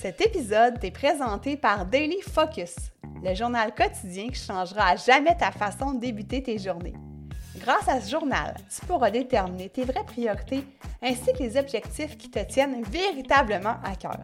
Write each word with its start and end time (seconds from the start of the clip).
Cet 0.00 0.20
épisode 0.20 0.78
est 0.84 0.92
présenté 0.92 1.56
par 1.56 1.84
Daily 1.84 2.20
Focus, 2.20 2.76
le 3.20 3.34
journal 3.34 3.74
quotidien 3.74 4.28
qui 4.28 4.36
changera 4.36 4.90
à 4.90 4.94
jamais 4.96 5.36
ta 5.36 5.50
façon 5.50 5.94
de 5.94 5.98
débuter 5.98 6.40
tes 6.40 6.56
journées. 6.56 6.94
Grâce 7.56 7.88
à 7.88 8.00
ce 8.00 8.08
journal, 8.08 8.54
tu 8.70 8.86
pourras 8.86 9.10
déterminer 9.10 9.68
tes 9.68 9.82
vraies 9.82 10.04
priorités 10.06 10.62
ainsi 11.02 11.32
que 11.32 11.40
les 11.40 11.56
objectifs 11.56 12.16
qui 12.16 12.30
te 12.30 12.38
tiennent 12.38 12.84
véritablement 12.84 13.74
à 13.82 13.96
cœur. 13.96 14.22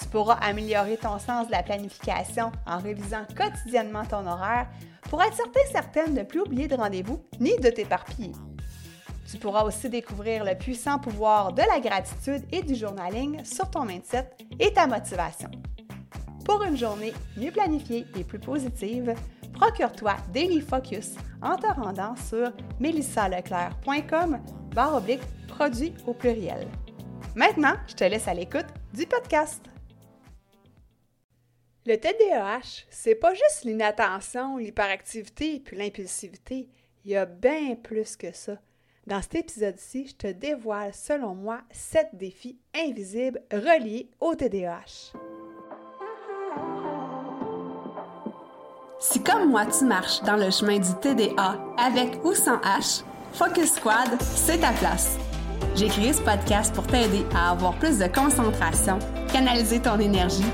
Tu 0.00 0.06
pourras 0.06 0.36
améliorer 0.36 0.96
ton 0.96 1.18
sens 1.18 1.46
de 1.46 1.52
la 1.52 1.62
planification 1.62 2.50
en 2.66 2.78
révisant 2.78 3.26
quotidiennement 3.36 4.06
ton 4.06 4.26
horaire 4.26 4.68
pour 5.10 5.22
être 5.22 5.36
certain 5.36 5.60
certaine 5.70 6.14
de 6.14 6.20
ne 6.20 6.24
plus 6.24 6.40
oublier 6.40 6.68
de 6.68 6.74
rendez-vous 6.74 7.22
ni 7.38 7.54
de 7.58 7.68
t'éparpiller. 7.68 8.32
Tu 9.32 9.38
pourras 9.38 9.64
aussi 9.64 9.88
découvrir 9.88 10.44
le 10.44 10.54
puissant 10.54 10.98
pouvoir 10.98 11.54
de 11.54 11.62
la 11.62 11.80
gratitude 11.80 12.44
et 12.52 12.62
du 12.62 12.74
journaling 12.74 13.42
sur 13.46 13.70
ton 13.70 13.86
mindset 13.86 14.28
et 14.60 14.74
ta 14.74 14.86
motivation. 14.86 15.50
Pour 16.44 16.62
une 16.62 16.76
journée 16.76 17.14
mieux 17.38 17.50
planifiée 17.50 18.04
et 18.14 18.24
plus 18.24 18.38
positive, 18.38 19.14
procure-toi 19.54 20.16
Daily 20.34 20.60
Focus 20.60 21.12
en 21.40 21.56
te 21.56 21.66
rendant 21.66 22.14
sur 22.14 22.52
melissaleclerc.com 22.78 24.38
barre 24.74 24.96
oblique 24.96 25.22
produit 25.48 25.94
au 26.06 26.12
pluriel. 26.12 26.68
Maintenant, 27.34 27.76
je 27.86 27.94
te 27.94 28.04
laisse 28.04 28.28
à 28.28 28.34
l'écoute 28.34 28.66
du 28.92 29.06
podcast. 29.06 29.64
Le 31.86 31.96
TDAH, 31.96 32.84
c'est 32.90 33.14
pas 33.14 33.32
juste 33.32 33.64
l'inattention, 33.64 34.58
l'hyperactivité 34.58 35.58
puis 35.58 35.78
l'impulsivité. 35.78 36.68
Il 37.06 37.12
y 37.12 37.16
a 37.16 37.24
bien 37.24 37.76
plus 37.76 38.14
que 38.14 38.30
ça. 38.30 38.58
Dans 39.08 39.20
cet 39.20 39.34
épisode-ci, 39.34 40.06
je 40.06 40.14
te 40.14 40.26
dévoile, 40.28 40.92
selon 40.94 41.34
moi, 41.34 41.58
7 41.72 42.10
défis 42.12 42.56
invisibles 42.72 43.40
reliés 43.50 44.08
au 44.20 44.36
TDAH. 44.36 45.12
Si 49.00 49.20
comme 49.24 49.50
moi 49.50 49.66
tu 49.66 49.84
marches 49.86 50.22
dans 50.22 50.36
le 50.36 50.52
chemin 50.52 50.78
du 50.78 50.94
TDA 51.00 51.58
avec 51.76 52.24
ou 52.24 52.32
sans 52.32 52.58
H, 52.58 53.02
Focus 53.32 53.72
Squad, 53.72 54.08
c'est 54.20 54.58
ta 54.58 54.70
place. 54.70 55.18
J'ai 55.74 55.88
créé 55.88 56.12
ce 56.12 56.22
podcast 56.22 56.72
pour 56.72 56.86
t'aider 56.86 57.24
à 57.34 57.50
avoir 57.50 57.76
plus 57.80 57.98
de 57.98 58.06
concentration, 58.06 59.00
canaliser 59.32 59.82
ton 59.82 59.98
énergie, 59.98 60.44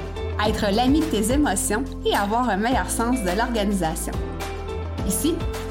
être 0.49 0.75
l'ami 0.75 1.01
de 1.01 1.05
tes 1.07 1.33
émotions 1.33 1.85
et 2.07 2.15
avoir 2.15 2.49
un 2.49 2.57
meilleur 2.57 2.89
sens 2.89 3.21
de 3.23 3.37
l'organisation. 3.37 4.13
Ici, 5.07 5.35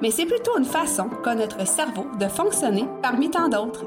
mais 0.00 0.10
c'est 0.10 0.26
plutôt 0.26 0.56
une 0.58 0.64
façon 0.64 1.08
qu'a 1.22 1.34
notre 1.34 1.66
cerveau 1.66 2.06
de 2.18 2.26
fonctionner 2.26 2.86
parmi 3.02 3.30
tant 3.30 3.48
d'autres. 3.48 3.86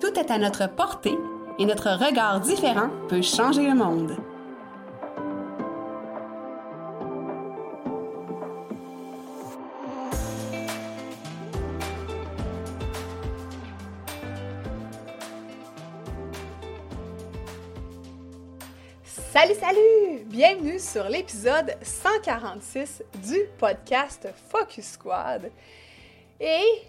Tout 0.00 0.18
est 0.18 0.30
à 0.30 0.38
notre 0.38 0.68
portée 0.68 1.16
et 1.58 1.66
notre 1.66 1.90
regard 1.90 2.40
différent 2.40 2.88
peut 3.08 3.22
changer 3.22 3.66
le 3.68 3.74
monde. 3.74 4.16
Salut, 19.32 19.54
salut! 19.54 20.19
Bienvenue 20.30 20.78
sur 20.78 21.08
l'épisode 21.08 21.74
146 21.82 23.02
du 23.14 23.40
podcast 23.58 24.28
Focus 24.48 24.92
Squad. 24.92 25.50
Et 26.38 26.82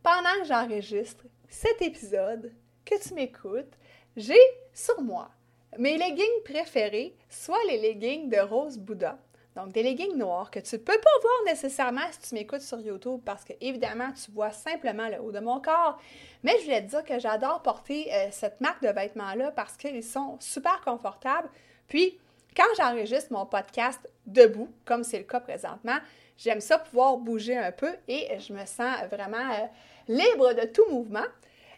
pendant 0.00 0.40
que 0.40 0.46
j'enregistre 0.46 1.24
cet 1.48 1.82
épisode, 1.82 2.52
que 2.84 2.94
tu 3.02 3.14
m'écoutes, 3.14 3.74
j'ai 4.16 4.38
sur 4.72 5.02
moi 5.02 5.28
mes 5.76 5.98
leggings 5.98 6.42
préférés, 6.44 7.16
soit 7.28 7.58
les 7.66 7.78
leggings 7.78 8.30
de 8.30 8.38
Rose 8.38 8.78
Bouddha, 8.78 9.18
donc 9.56 9.72
des 9.72 9.82
leggings 9.82 10.16
noirs 10.16 10.52
que 10.52 10.60
tu 10.60 10.76
ne 10.76 10.80
peux 10.80 11.00
pas 11.00 11.20
voir 11.20 11.34
nécessairement 11.46 12.06
si 12.12 12.28
tu 12.28 12.34
m'écoutes 12.36 12.60
sur 12.60 12.78
YouTube 12.78 13.22
parce 13.24 13.42
que 13.42 13.54
évidemment 13.60 14.12
tu 14.12 14.30
vois 14.30 14.52
simplement 14.52 15.08
le 15.08 15.20
haut 15.20 15.32
de 15.32 15.40
mon 15.40 15.60
corps. 15.60 15.98
Mais 16.44 16.56
je 16.60 16.66
voulais 16.66 16.82
te 16.82 16.90
dire 16.90 17.02
que 17.02 17.18
j'adore 17.18 17.60
porter 17.60 18.06
euh, 18.12 18.28
cette 18.30 18.60
marque 18.60 18.84
de 18.84 18.90
vêtements-là 18.90 19.50
parce 19.50 19.76
qu'ils 19.76 20.04
sont 20.04 20.36
super 20.38 20.80
confortables. 20.82 21.50
Puis, 21.88 22.20
quand 22.58 22.74
j'enregistre 22.76 23.32
mon 23.32 23.46
podcast 23.46 24.00
debout, 24.26 24.68
comme 24.84 25.04
c'est 25.04 25.18
le 25.18 25.24
cas 25.24 25.38
présentement, 25.38 25.96
j'aime 26.36 26.60
ça 26.60 26.76
pouvoir 26.78 27.16
bouger 27.16 27.56
un 27.56 27.70
peu 27.70 27.94
et 28.08 28.28
je 28.40 28.52
me 28.52 28.66
sens 28.66 28.96
vraiment 29.12 29.36
euh, 29.36 29.66
libre 30.08 30.54
de 30.54 30.66
tout 30.66 30.90
mouvement. 30.90 31.24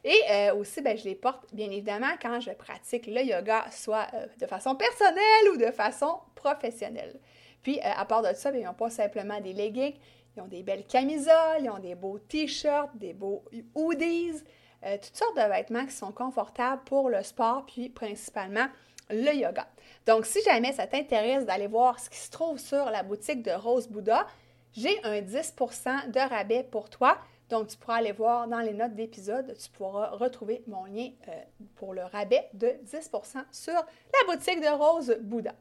Et 0.03 0.19
euh, 0.31 0.55
aussi, 0.55 0.81
ben, 0.81 0.97
je 0.97 1.05
les 1.05 1.15
porte 1.15 1.55
bien 1.55 1.71
évidemment 1.71 2.13
quand 2.23 2.41
je 2.41 2.53
pratique 2.53 3.07
le 3.07 3.21
yoga, 3.23 3.67
soit 3.71 4.07
euh, 4.15 4.27
de 4.41 4.47
façon 4.47 4.75
personnelle 4.75 5.51
ou 5.53 5.59
de 5.59 5.71
façon 5.71 6.19
professionnelle. 6.35 7.21
Puis, 7.63 7.79
à 7.83 8.07
part 8.07 8.23
de 8.23 8.33
ça, 8.33 8.51
ben, 8.51 8.63
ils 8.63 8.65
n'ont 8.65 8.73
pas 8.73 8.89
simplement 8.89 9.39
des 9.39 9.53
leggings, 9.53 9.97
ils 10.35 10.41
ont 10.41 10.49
des 10.49 10.63
belles 10.63 10.87
camisoles, 10.87 11.61
ils 11.61 11.69
ont 11.69 11.79
des 11.79 11.95
beaux 11.95 12.19
t-shirts, 12.19 12.97
des 12.97 13.13
beaux 13.13 13.45
hoodies, 13.75 14.43
toutes 14.83 15.15
sortes 15.15 15.37
de 15.37 15.43
vêtements 15.43 15.85
qui 15.85 15.93
sont 15.93 16.13
confortables 16.13 16.83
pour 16.85 17.11
le 17.11 17.23
sport, 17.23 17.67
puis 17.67 17.91
principalement 17.91 18.67
le 19.11 19.35
yoga. 19.35 19.67
Donc, 20.07 20.27
si 20.27 20.43
jamais 20.43 20.73
ça 20.73 20.87
t'intéresse 20.87 21.45
d'aller 21.45 21.67
voir 21.67 22.01
ce 22.01 22.11
qui 22.11 22.19
se 22.19 22.31
trouve 22.31 22.59
sur 22.59 22.87
la 22.87 23.03
boutique 23.03 23.43
de 23.43 23.51
Rose 23.51 23.89
Bouddha, 23.89 24.27
j'ai 24.73 25.03
un 25.05 25.21
10% 25.21 26.11
de 26.11 26.21
rabais 26.21 26.67
pour 26.71 26.89
toi. 26.89 27.19
Donc, 27.49 27.69
tu 27.69 27.77
pourras 27.77 27.97
aller 27.97 28.13
voir 28.13 28.47
dans 28.47 28.61
les 28.61 28.73
notes 28.73 28.95
d'épisode, 28.95 29.57
tu 29.59 29.71
pourras 29.71 30.11
retrouver 30.11 30.63
mon 30.69 30.85
lien 30.85 31.11
euh, 31.29 31.33
pour 31.75 31.95
le 31.95 32.05
rabais 32.05 32.49
de 32.55 32.69
10% 32.85 33.45
sur 33.51 33.75
la 33.75 34.35
boutique 34.35 34.61
de 34.61 34.69
Rose 34.69 35.17
Bouddha. 35.21 35.55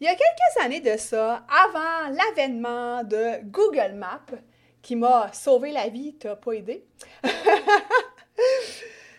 Il 0.00 0.04
y 0.04 0.08
a 0.08 0.14
quelques 0.14 0.64
années 0.64 0.80
de 0.80 0.96
ça, 0.96 1.44
avant 1.48 2.14
l'avènement 2.14 3.04
de 3.04 3.44
Google 3.44 3.94
Maps, 3.94 4.38
qui 4.80 4.96
m'a 4.96 5.30
sauvé 5.32 5.72
la 5.72 5.88
vie, 5.88 6.14
t'as 6.14 6.36
pas 6.36 6.52
aidé. 6.52 6.86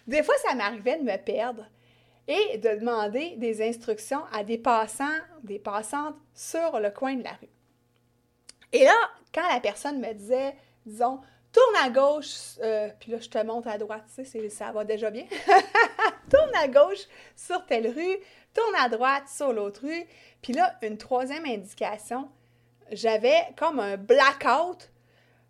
Des 0.08 0.24
fois, 0.24 0.36
ça 0.48 0.56
m'arrivait 0.56 0.98
de 0.98 1.04
me 1.04 1.18
perdre 1.18 1.66
et 2.30 2.60
de 2.60 2.80
demander 2.80 3.36
des 3.38 3.68
instructions 3.68 4.22
à 4.32 4.44
des 4.44 4.60
passants, 4.60 5.18
des 5.44 5.58
passantes 5.58 6.16
sur 6.36 6.80
le 6.80 6.92
coin 6.92 7.16
de 7.16 7.24
la 7.24 7.32
rue. 7.32 7.50
Et 8.72 8.84
là, 8.84 8.94
quand 9.34 9.48
la 9.52 9.60
personne 9.60 10.00
me 10.00 10.14
disait, 10.14 10.56
disons, 10.86 11.20
tourne 11.52 11.76
à 11.84 11.90
gauche, 11.90 12.60
euh, 12.62 12.90
puis 13.00 13.12
là, 13.12 13.18
je 13.20 13.30
te 13.30 13.44
montre 13.44 13.68
à 13.68 13.80
droite, 13.80 14.04
tu 14.16 14.24
sais, 14.24 14.50
ça 14.50 14.72
va 14.72 14.86
déjà 14.86 15.10
bien. 15.10 15.26
tourne 16.30 16.52
à 16.56 16.68
gauche 16.68 17.08
sur 17.36 17.66
telle 17.66 17.88
rue, 17.88 18.18
tourne 18.54 18.76
à 18.78 18.90
droite 18.90 19.28
sur 19.28 19.52
l'autre 19.52 19.82
rue. 19.88 20.06
Puis 20.44 20.54
là, 20.54 20.78
une 20.84 21.00
troisième 21.00 21.46
indication, 21.46 22.30
j'avais 22.92 23.40
comme 23.58 23.80
un 23.80 23.98
blackout. 23.98 24.92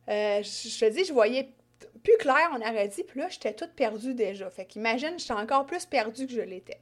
Euh, 0.07 0.41
je 0.41 0.79
te 0.79 0.89
dis, 0.89 1.03
je 1.03 1.11
voyais 1.11 1.51
plus 2.03 2.17
clair, 2.17 2.49
on 2.53 2.61
aurait 2.61 2.87
dit, 2.87 3.03
puis 3.03 3.19
là, 3.19 3.27
j'étais 3.29 3.53
toute 3.53 3.73
perdue 3.73 4.13
déjà. 4.13 4.49
Fait 4.49 4.65
qu'imagine, 4.65 5.17
j'étais 5.17 5.33
encore 5.33 5.65
plus 5.65 5.85
perdue 5.85 6.27
que 6.27 6.33
je 6.33 6.41
l'étais. 6.41 6.79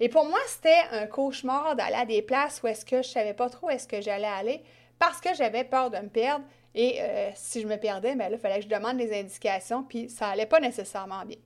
Et 0.00 0.08
pour 0.08 0.24
moi, 0.24 0.38
c'était 0.46 0.82
un 0.90 1.06
cauchemar 1.06 1.76
d'aller 1.76 1.94
à 1.94 2.04
des 2.04 2.22
places 2.22 2.62
où 2.62 2.66
est-ce 2.66 2.84
que 2.84 3.02
je 3.02 3.08
savais 3.08 3.34
pas 3.34 3.48
trop 3.48 3.68
où 3.68 3.70
est-ce 3.70 3.86
que 3.86 4.00
j'allais 4.00 4.26
aller 4.26 4.62
parce 4.98 5.20
que 5.20 5.34
j'avais 5.34 5.64
peur 5.64 5.90
de 5.90 5.98
me 5.98 6.08
perdre. 6.08 6.44
Et 6.74 7.00
euh, 7.00 7.30
si 7.34 7.60
je 7.60 7.66
me 7.66 7.76
perdais, 7.76 8.14
ben 8.14 8.28
là, 8.28 8.36
il 8.36 8.38
fallait 8.38 8.58
que 8.58 8.64
je 8.64 8.68
demande 8.68 8.96
des 8.96 9.16
indications, 9.18 9.84
puis 9.84 10.08
ça 10.08 10.28
allait 10.28 10.46
pas 10.46 10.60
nécessairement 10.60 11.24
bien. 11.24 11.36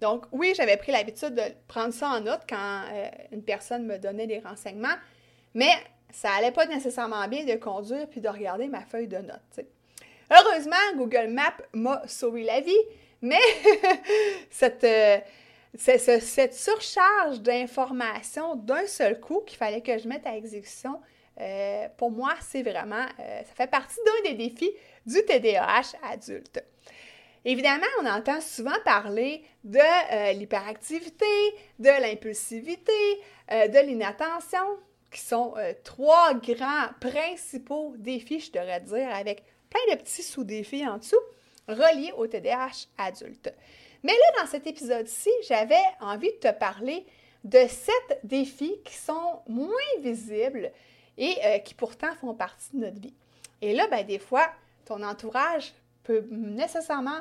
Donc, 0.00 0.24
oui, 0.32 0.52
j'avais 0.56 0.76
pris 0.76 0.92
l'habitude 0.92 1.34
de 1.34 1.42
prendre 1.68 1.92
ça 1.92 2.08
en 2.08 2.20
note 2.20 2.40
quand 2.48 2.82
euh, 2.92 3.08
une 3.32 3.42
personne 3.42 3.86
me 3.86 3.98
donnait 3.98 4.26
des 4.26 4.38
renseignements, 4.40 4.96
mais 5.54 5.70
ça 6.10 6.30
allait 6.32 6.52
pas 6.52 6.66
nécessairement 6.66 7.26
bien 7.28 7.44
de 7.44 7.54
conduire 7.54 8.08
puis 8.08 8.20
de 8.20 8.28
regarder 8.28 8.68
ma 8.68 8.82
feuille 8.82 9.08
de 9.08 9.18
notes. 9.18 9.60
Heureusement, 10.30 10.76
Google 10.96 11.28
Maps 11.28 11.52
m'a 11.72 12.02
sauvé 12.06 12.44
la 12.44 12.60
vie, 12.60 12.72
mais 13.20 13.40
cette, 14.50 14.84
euh, 14.84 15.18
cette, 15.76 16.54
surcharge 16.54 17.40
d'informations 17.40 18.56
d'un 18.56 18.86
seul 18.86 19.20
coup 19.20 19.40
qu'il 19.46 19.56
fallait 19.56 19.80
que 19.80 19.98
je 19.98 20.08
mette 20.08 20.26
à 20.26 20.36
exécution, 20.36 21.00
euh, 21.40 21.88
pour 21.96 22.10
moi, 22.10 22.34
c'est 22.40 22.62
vraiment, 22.62 23.06
euh, 23.20 23.38
ça 23.40 23.54
fait 23.54 23.70
partie 23.70 23.98
d'un 24.04 24.30
des 24.30 24.36
défis 24.36 24.70
du 25.06 25.24
TDAH 25.24 25.96
adulte. 26.02 26.62
Évidemment, 27.44 27.86
on 28.00 28.06
entend 28.06 28.40
souvent 28.40 28.76
parler 28.84 29.42
de 29.64 30.32
l'hyperactivité, 30.38 31.24
de 31.80 31.88
l'impulsivité, 31.88 32.92
de 33.50 33.84
l'inattention, 33.84 34.78
qui 35.10 35.18
sont 35.18 35.54
trois 35.82 36.34
grands 36.34 36.86
principaux 37.00 37.94
défis, 37.98 38.38
je 38.38 38.52
devrais 38.52 38.80
dire, 38.80 39.12
avec 39.12 39.42
plein 39.72 39.94
de 39.94 40.00
petits 40.00 40.22
sous-défis 40.22 40.86
en 40.86 40.98
dessous, 40.98 41.16
reliés 41.68 42.12
au 42.16 42.26
TDAH 42.26 42.86
adulte. 42.98 43.52
Mais 44.02 44.12
là, 44.12 44.42
dans 44.42 44.50
cet 44.50 44.66
épisode-ci, 44.66 45.30
j'avais 45.48 45.82
envie 46.00 46.32
de 46.32 46.48
te 46.48 46.52
parler 46.52 47.06
de 47.44 47.66
sept 47.68 48.20
défis 48.24 48.76
qui 48.84 48.94
sont 48.94 49.40
moins 49.48 49.70
visibles 50.00 50.70
et 51.18 51.36
euh, 51.44 51.58
qui 51.58 51.74
pourtant 51.74 52.14
font 52.20 52.34
partie 52.34 52.68
de 52.74 52.84
notre 52.84 53.00
vie. 53.00 53.14
Et 53.60 53.74
là, 53.74 53.86
ben, 53.88 54.04
des 54.04 54.18
fois, 54.18 54.48
ton 54.84 55.02
entourage 55.02 55.72
peut 56.02 56.24
nécessairement 56.30 57.20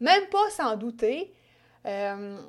même 0.00 0.26
pas 0.26 0.50
s'en 0.50 0.76
douter. 0.76 1.32
Euh, 1.86 2.40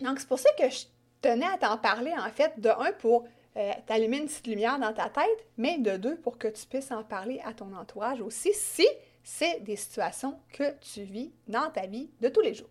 donc, 0.00 0.20
c'est 0.20 0.28
pour 0.28 0.38
ça 0.38 0.50
que 0.58 0.68
je 0.68 0.84
tenais 1.20 1.46
à 1.46 1.58
t'en 1.58 1.76
parler, 1.76 2.12
en 2.12 2.30
fait, 2.30 2.58
de 2.58 2.70
un, 2.70 2.92
pour 2.92 3.26
euh, 3.56 3.72
t'allumer 3.86 4.18
une 4.18 4.26
petite 4.26 4.46
lumière 4.46 4.78
dans 4.78 4.92
ta 4.92 5.08
tête, 5.08 5.46
mais 5.56 5.78
de 5.78 5.96
deux, 5.96 6.16
pour 6.16 6.38
que 6.38 6.48
tu 6.48 6.66
puisses 6.66 6.92
en 6.92 7.02
parler 7.02 7.40
à 7.44 7.52
ton 7.52 7.74
entourage 7.74 8.20
aussi, 8.20 8.52
si 8.54 8.86
c'est 9.22 9.60
des 9.60 9.76
situations 9.76 10.38
que 10.52 10.72
tu 10.80 11.02
vis 11.02 11.32
dans 11.48 11.70
ta 11.70 11.86
vie 11.86 12.10
de 12.20 12.28
tous 12.28 12.40
les 12.40 12.54
jours. 12.54 12.68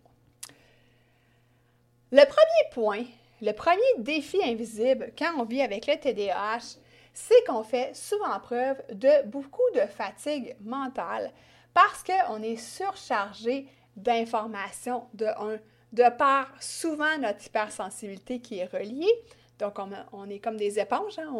Le 2.12 2.24
premier 2.24 2.72
point, 2.72 3.04
le 3.40 3.52
premier 3.52 3.80
défi 3.98 4.42
invisible 4.42 5.12
quand 5.16 5.32
on 5.38 5.44
vit 5.44 5.62
avec 5.62 5.86
le 5.86 5.96
TDAH, 5.96 6.78
c'est 7.12 7.44
qu'on 7.46 7.62
fait 7.62 7.94
souvent 7.94 8.38
preuve 8.40 8.82
de 8.92 9.26
beaucoup 9.26 9.62
de 9.74 9.80
fatigue 9.80 10.56
mentale 10.60 11.30
parce 11.74 12.02
qu'on 12.02 12.42
est 12.42 12.56
surchargé 12.56 13.66
d'informations 13.96 15.04
de 15.14 15.26
un, 15.26 15.58
de 15.92 16.08
par 16.16 16.50
souvent 16.60 17.18
notre 17.18 17.46
hypersensibilité 17.46 18.40
qui 18.40 18.58
est 18.58 18.66
reliée. 18.66 19.12
Donc, 19.60 19.78
on, 20.12 20.28
est 20.30 20.38
comme 20.38 20.56
des 20.56 20.78
éponges, 20.78 21.18
hein. 21.18 21.30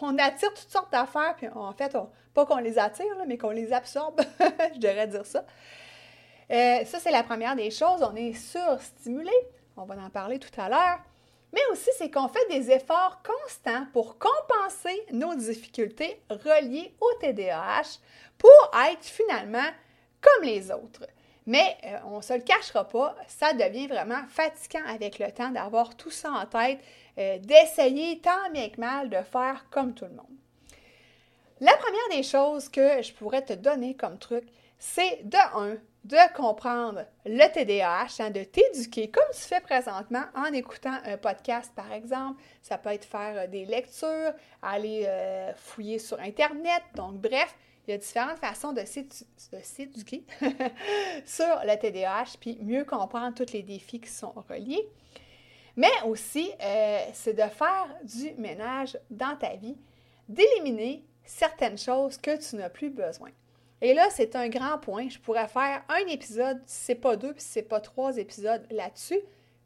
on, 0.00 0.18
attire 0.18 0.52
toutes 0.54 0.70
sortes 0.70 0.90
d'affaires, 0.90 1.34
puis 1.36 1.46
en 1.48 1.72
fait, 1.74 1.94
pas 2.32 2.46
qu'on 2.46 2.56
les 2.56 2.78
attire, 2.78 3.06
mais 3.26 3.36
qu'on 3.36 3.50
les 3.50 3.72
absorbe, 3.72 4.20
je 4.74 4.80
devrais 4.80 5.06
dire 5.06 5.26
ça. 5.26 5.44
Euh, 6.50 6.84
ça, 6.84 6.98
c'est 6.98 7.10
la 7.10 7.22
première 7.22 7.54
des 7.54 7.70
choses. 7.70 8.02
On 8.02 8.16
est 8.16 8.32
surstimulé, 8.32 9.32
on 9.76 9.84
va 9.84 9.94
en 9.96 10.10
parler 10.10 10.38
tout 10.38 10.60
à 10.60 10.68
l'heure. 10.68 11.00
Mais 11.52 11.60
aussi, 11.70 11.90
c'est 11.98 12.10
qu'on 12.10 12.28
fait 12.28 12.46
des 12.50 12.70
efforts 12.70 13.22
constants 13.22 13.86
pour 13.92 14.18
compenser 14.18 15.04
nos 15.12 15.34
difficultés 15.34 16.20
reliées 16.30 16.94
au 17.00 17.12
TDAH 17.20 17.98
pour 18.38 18.80
être 18.90 19.04
finalement 19.04 19.68
comme 20.20 20.44
les 20.44 20.70
autres. 20.70 21.06
Mais 21.46 21.76
euh, 21.84 21.98
on 22.06 22.16
ne 22.16 22.22
se 22.22 22.32
le 22.34 22.40
cachera 22.40 22.86
pas, 22.88 23.16
ça 23.28 23.52
devient 23.52 23.86
vraiment 23.86 24.22
fatigant 24.28 24.84
avec 24.86 25.20
le 25.20 25.30
temps 25.30 25.50
d'avoir 25.50 25.96
tout 25.96 26.10
ça 26.10 26.32
en 26.32 26.46
tête, 26.46 26.80
euh, 27.18 27.38
d'essayer 27.38 28.20
tant 28.20 28.50
bien 28.52 28.68
que 28.68 28.80
mal 28.80 29.08
de 29.08 29.22
faire 29.22 29.64
comme 29.70 29.94
tout 29.94 30.06
le 30.06 30.10
monde. 30.10 30.26
La 31.60 31.76
première 31.76 32.08
des 32.10 32.24
choses 32.24 32.68
que 32.68 33.00
je 33.00 33.12
pourrais 33.12 33.42
te 33.42 33.52
donner 33.52 33.94
comme 33.94 34.18
truc, 34.18 34.44
c'est 34.78 35.20
de 35.22 35.38
un, 35.56 35.76
de 36.04 36.34
comprendre 36.34 37.06
le 37.24 37.52
TDAH, 37.52 38.22
hein, 38.24 38.30
de 38.30 38.42
t'éduquer 38.42 39.08
comme 39.08 39.24
tu 39.32 39.40
fais 39.40 39.60
présentement 39.60 40.24
en 40.34 40.52
écoutant 40.52 40.98
un 41.04 41.16
podcast, 41.16 41.72
par 41.74 41.92
exemple. 41.92 42.42
Ça 42.60 42.76
peut 42.76 42.90
être 42.90 43.04
faire 43.04 43.44
euh, 43.44 43.46
des 43.46 43.64
lectures, 43.66 44.32
aller 44.62 45.08
fouiller 45.56 46.00
sur 46.00 46.18
Internet. 46.20 46.82
Donc, 46.96 47.14
bref, 47.14 47.54
il 47.86 47.92
y 47.92 47.94
a 47.94 47.98
différentes 47.98 48.38
façons 48.38 48.72
de 48.72 48.82
s'éduquer 49.62 50.24
sur 51.24 51.60
le 51.64 51.78
TDAH, 51.78 52.36
puis 52.40 52.58
mieux 52.62 52.84
comprendre 52.84 53.34
tous 53.34 53.52
les 53.52 53.62
défis 53.62 54.00
qui 54.00 54.10
sont 54.10 54.32
reliés. 54.48 54.88
Mais 55.76 55.92
aussi, 56.06 56.50
euh, 56.62 56.98
c'est 57.12 57.34
de 57.34 57.42
faire 57.42 57.88
du 58.02 58.32
ménage 58.38 58.98
dans 59.10 59.36
ta 59.36 59.54
vie, 59.56 59.76
d'éliminer 60.28 61.04
certaines 61.24 61.78
choses 61.78 62.16
que 62.16 62.36
tu 62.36 62.56
n'as 62.56 62.70
plus 62.70 62.90
besoin. 62.90 63.30
Et 63.82 63.92
là, 63.92 64.08
c'est 64.10 64.34
un 64.36 64.48
grand 64.48 64.78
point. 64.78 65.08
Je 65.08 65.18
pourrais 65.18 65.48
faire 65.48 65.82
un 65.88 66.06
épisode, 66.08 66.60
si 66.66 66.86
ce 66.86 66.92
n'est 66.92 66.98
pas 66.98 67.16
deux, 67.16 67.34
puis 67.34 67.42
si 67.42 67.48
ce 67.50 67.58
n'est 67.58 67.66
pas 67.66 67.80
trois 67.80 68.16
épisodes 68.16 68.66
là-dessus. 68.70 69.20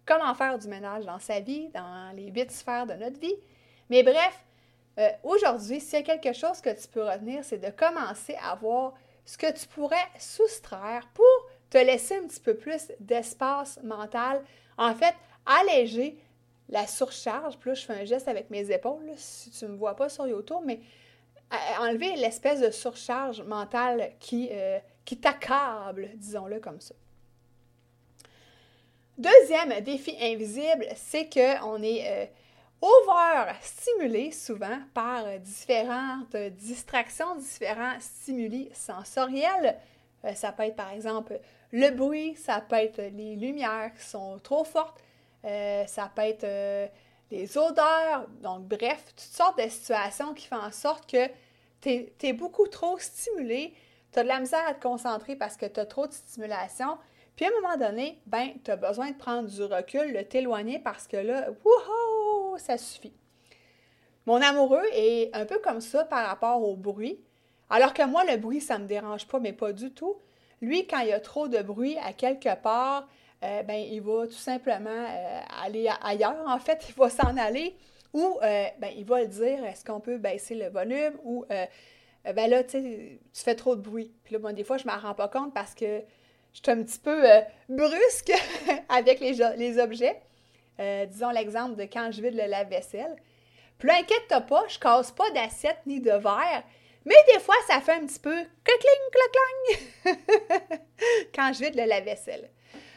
Comment 0.04 0.34
faire 0.34 0.58
du 0.58 0.66
ménage 0.66 1.04
dans 1.04 1.20
sa 1.20 1.38
vie, 1.38 1.68
dans 1.68 2.14
les 2.16 2.28
huit 2.30 2.50
sphères 2.50 2.86
de 2.86 2.94
notre 2.94 3.20
vie. 3.20 3.36
Mais 3.88 4.02
bref, 4.02 4.44
euh, 4.98 5.08
aujourd'hui, 5.22 5.80
s'il 5.80 6.00
y 6.00 6.10
a 6.10 6.18
quelque 6.18 6.32
chose 6.32 6.60
que 6.60 6.70
tu 6.70 6.88
peux 6.88 7.02
retenir, 7.02 7.44
c'est 7.44 7.58
de 7.58 7.70
commencer 7.70 8.36
à 8.42 8.54
voir 8.54 8.94
ce 9.24 9.38
que 9.38 9.50
tu 9.52 9.66
pourrais 9.68 9.96
soustraire 10.18 11.08
pour 11.14 11.48
te 11.70 11.78
laisser 11.78 12.16
un 12.16 12.26
petit 12.26 12.40
peu 12.40 12.54
plus 12.54 12.92
d'espace 12.98 13.78
mental. 13.82 14.42
En 14.76 14.94
fait, 14.94 15.14
alléger 15.46 16.18
la 16.68 16.86
surcharge. 16.86 17.56
Puis 17.58 17.70
là, 17.70 17.74
je 17.74 17.84
fais 17.84 18.00
un 18.00 18.04
geste 18.04 18.28
avec 18.28 18.50
mes 18.50 18.70
épaules, 18.70 19.12
si 19.16 19.50
tu 19.50 19.64
ne 19.64 19.70
me 19.70 19.76
vois 19.76 19.94
pas 19.94 20.08
sur 20.08 20.26
YouTube, 20.26 20.62
mais 20.64 20.80
enlever 21.80 22.16
l'espèce 22.16 22.60
de 22.60 22.70
surcharge 22.70 23.42
mentale 23.42 24.12
qui, 24.20 24.48
euh, 24.52 24.78
qui 25.04 25.18
t'accable, 25.18 26.10
disons-le 26.14 26.60
comme 26.60 26.80
ça. 26.80 26.94
Deuxième 29.18 29.80
défi 29.80 30.16
invisible, 30.20 30.86
c'est 30.96 31.28
qu'on 31.28 31.82
est, 31.82 32.08
euh, 32.08 32.26
over-stimulé 32.82 34.32
souvent 34.32 34.78
par 34.94 35.24
différentes 35.38 36.36
distractions, 36.36 37.36
différents 37.36 37.98
stimuli 38.00 38.70
sensoriels. 38.72 39.78
Euh, 40.24 40.34
ça 40.34 40.52
peut 40.52 40.64
être 40.64 40.76
par 40.76 40.90
exemple 40.90 41.38
le 41.72 41.90
bruit, 41.90 42.34
ça 42.36 42.60
peut 42.60 42.76
être 42.76 42.98
les 42.98 43.36
lumières 43.36 43.92
qui 43.98 44.04
sont 44.04 44.38
trop 44.38 44.64
fortes, 44.64 45.02
euh, 45.44 45.86
ça 45.86 46.10
peut 46.14 46.22
être 46.22 46.44
euh, 46.44 46.86
les 47.30 47.56
odeurs, 47.56 48.26
donc 48.42 48.62
bref, 48.64 49.04
toutes 49.08 49.20
sortes 49.20 49.58
de 49.58 49.68
situations 49.68 50.34
qui 50.34 50.46
font 50.46 50.56
en 50.56 50.72
sorte 50.72 51.10
que 51.10 51.28
tu 51.80 52.10
es, 52.22 52.32
beaucoup 52.32 52.66
trop 52.66 52.98
stimulé, 52.98 53.72
tu 54.12 54.18
as 54.18 54.22
de 54.22 54.28
la 54.28 54.40
misère 54.40 54.66
à 54.66 54.74
te 54.74 54.82
concentrer 54.82 55.36
parce 55.36 55.56
que 55.56 55.66
tu 55.66 55.80
as 55.80 55.86
trop 55.86 56.06
de 56.06 56.12
stimulation, 56.12 56.98
puis 57.36 57.46
à 57.46 57.48
un 57.48 57.60
moment 57.62 57.76
donné, 57.76 58.20
ben, 58.26 58.50
tu 58.64 58.70
as 58.70 58.76
besoin 58.76 59.12
de 59.12 59.16
prendre 59.16 59.48
du 59.48 59.62
recul, 59.62 60.12
de 60.12 60.20
t'éloigner 60.20 60.78
parce 60.78 61.06
que 61.06 61.16
là, 61.16 61.48
wouhou, 61.64 62.19
ça 62.58 62.78
suffit. 62.78 63.12
Mon 64.26 64.40
amoureux 64.42 64.84
est 64.92 65.34
un 65.34 65.44
peu 65.44 65.58
comme 65.58 65.80
ça 65.80 66.04
par 66.04 66.26
rapport 66.26 66.62
au 66.62 66.76
bruit. 66.76 67.18
Alors 67.68 67.94
que 67.94 68.04
moi, 68.04 68.24
le 68.24 68.36
bruit, 68.36 68.60
ça 68.60 68.78
ne 68.78 68.84
me 68.84 68.88
dérange 68.88 69.26
pas, 69.26 69.38
mais 69.38 69.52
pas 69.52 69.72
du 69.72 69.92
tout. 69.92 70.16
Lui, 70.60 70.86
quand 70.86 71.00
il 71.00 71.08
y 71.08 71.12
a 71.12 71.20
trop 71.20 71.48
de 71.48 71.62
bruit 71.62 71.96
à 72.04 72.12
quelque 72.12 72.54
part, 72.60 73.08
euh, 73.42 73.62
ben, 73.62 73.80
il 73.90 74.02
va 74.02 74.26
tout 74.26 74.32
simplement 74.32 74.90
euh, 74.90 75.40
aller 75.64 75.88
ailleurs. 76.02 76.44
En 76.46 76.58
fait, 76.58 76.84
il 76.88 76.94
va 76.94 77.08
s'en 77.08 77.36
aller 77.36 77.74
ou 78.12 78.38
euh, 78.42 78.64
ben, 78.78 78.90
il 78.96 79.04
va 79.04 79.22
le 79.22 79.28
dire 79.28 79.64
est-ce 79.64 79.84
qu'on 79.84 80.00
peut 80.00 80.18
baisser 80.18 80.54
le 80.54 80.68
volume? 80.68 81.14
Ou 81.24 81.44
ben 82.34 82.50
là, 82.50 82.62
tu 82.62 83.18
fais 83.32 83.54
trop 83.54 83.76
de 83.76 83.80
bruit. 83.80 84.12
Puis 84.24 84.36
là, 84.36 84.52
des 84.52 84.64
fois, 84.64 84.76
je 84.76 84.86
ne 84.86 84.92
m'en 84.92 84.98
rends 84.98 85.14
pas 85.14 85.28
compte 85.28 85.54
parce 85.54 85.74
que 85.74 86.02
je 86.52 86.60
suis 86.62 86.70
un 86.70 86.82
petit 86.82 86.98
peu 86.98 87.22
brusque 87.68 88.32
avec 88.90 89.20
les 89.20 89.78
objets. 89.78 90.20
Euh, 90.80 91.06
disons 91.06 91.30
l'exemple 91.30 91.76
de 91.76 91.84
quand 91.84 92.10
je 92.10 92.22
vide 92.22 92.34
le 92.34 92.46
lave-vaisselle. 92.46 93.16
Puis 93.78 93.90
inquiète-toi 93.90 94.40
pas, 94.42 94.64
je 94.68 94.78
casse 94.78 95.10
pas 95.10 95.30
d'assiette 95.30 95.80
ni 95.86 96.00
de 96.00 96.10
verre, 96.10 96.64
mais 97.04 97.14
des 97.32 97.40
fois, 97.40 97.54
ça 97.66 97.80
fait 97.80 97.92
un 97.92 98.06
petit 98.06 98.18
peu 98.18 98.36
cling, 98.64 99.26
cling, 100.04 100.16
quand 101.34 101.52
je 101.52 101.64
vide 101.64 101.76
le 101.76 101.84
lave-vaisselle. 101.84 102.50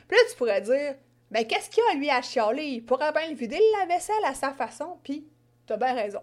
Puis 0.07 0.17
là, 0.17 0.23
tu 0.29 0.35
pourrais 0.35 0.61
dire, 0.61 0.95
ben 1.31 1.45
qu'est-ce 1.45 1.69
qu'il 1.69 1.83
y 1.89 1.91
a 1.91 1.95
lui 1.95 2.09
à 2.09 2.21
chialer? 2.21 2.65
Il 2.65 2.85
pourrait 2.85 3.13
bien 3.13 3.29
le 3.29 3.35
vider 3.35 3.57
le 3.57 3.79
lave-vaisselle 3.79 4.25
à 4.25 4.33
sa 4.33 4.51
façon, 4.51 4.99
puis 5.03 5.27
t'as 5.65 5.77
bien 5.77 5.93
raison. 5.93 6.21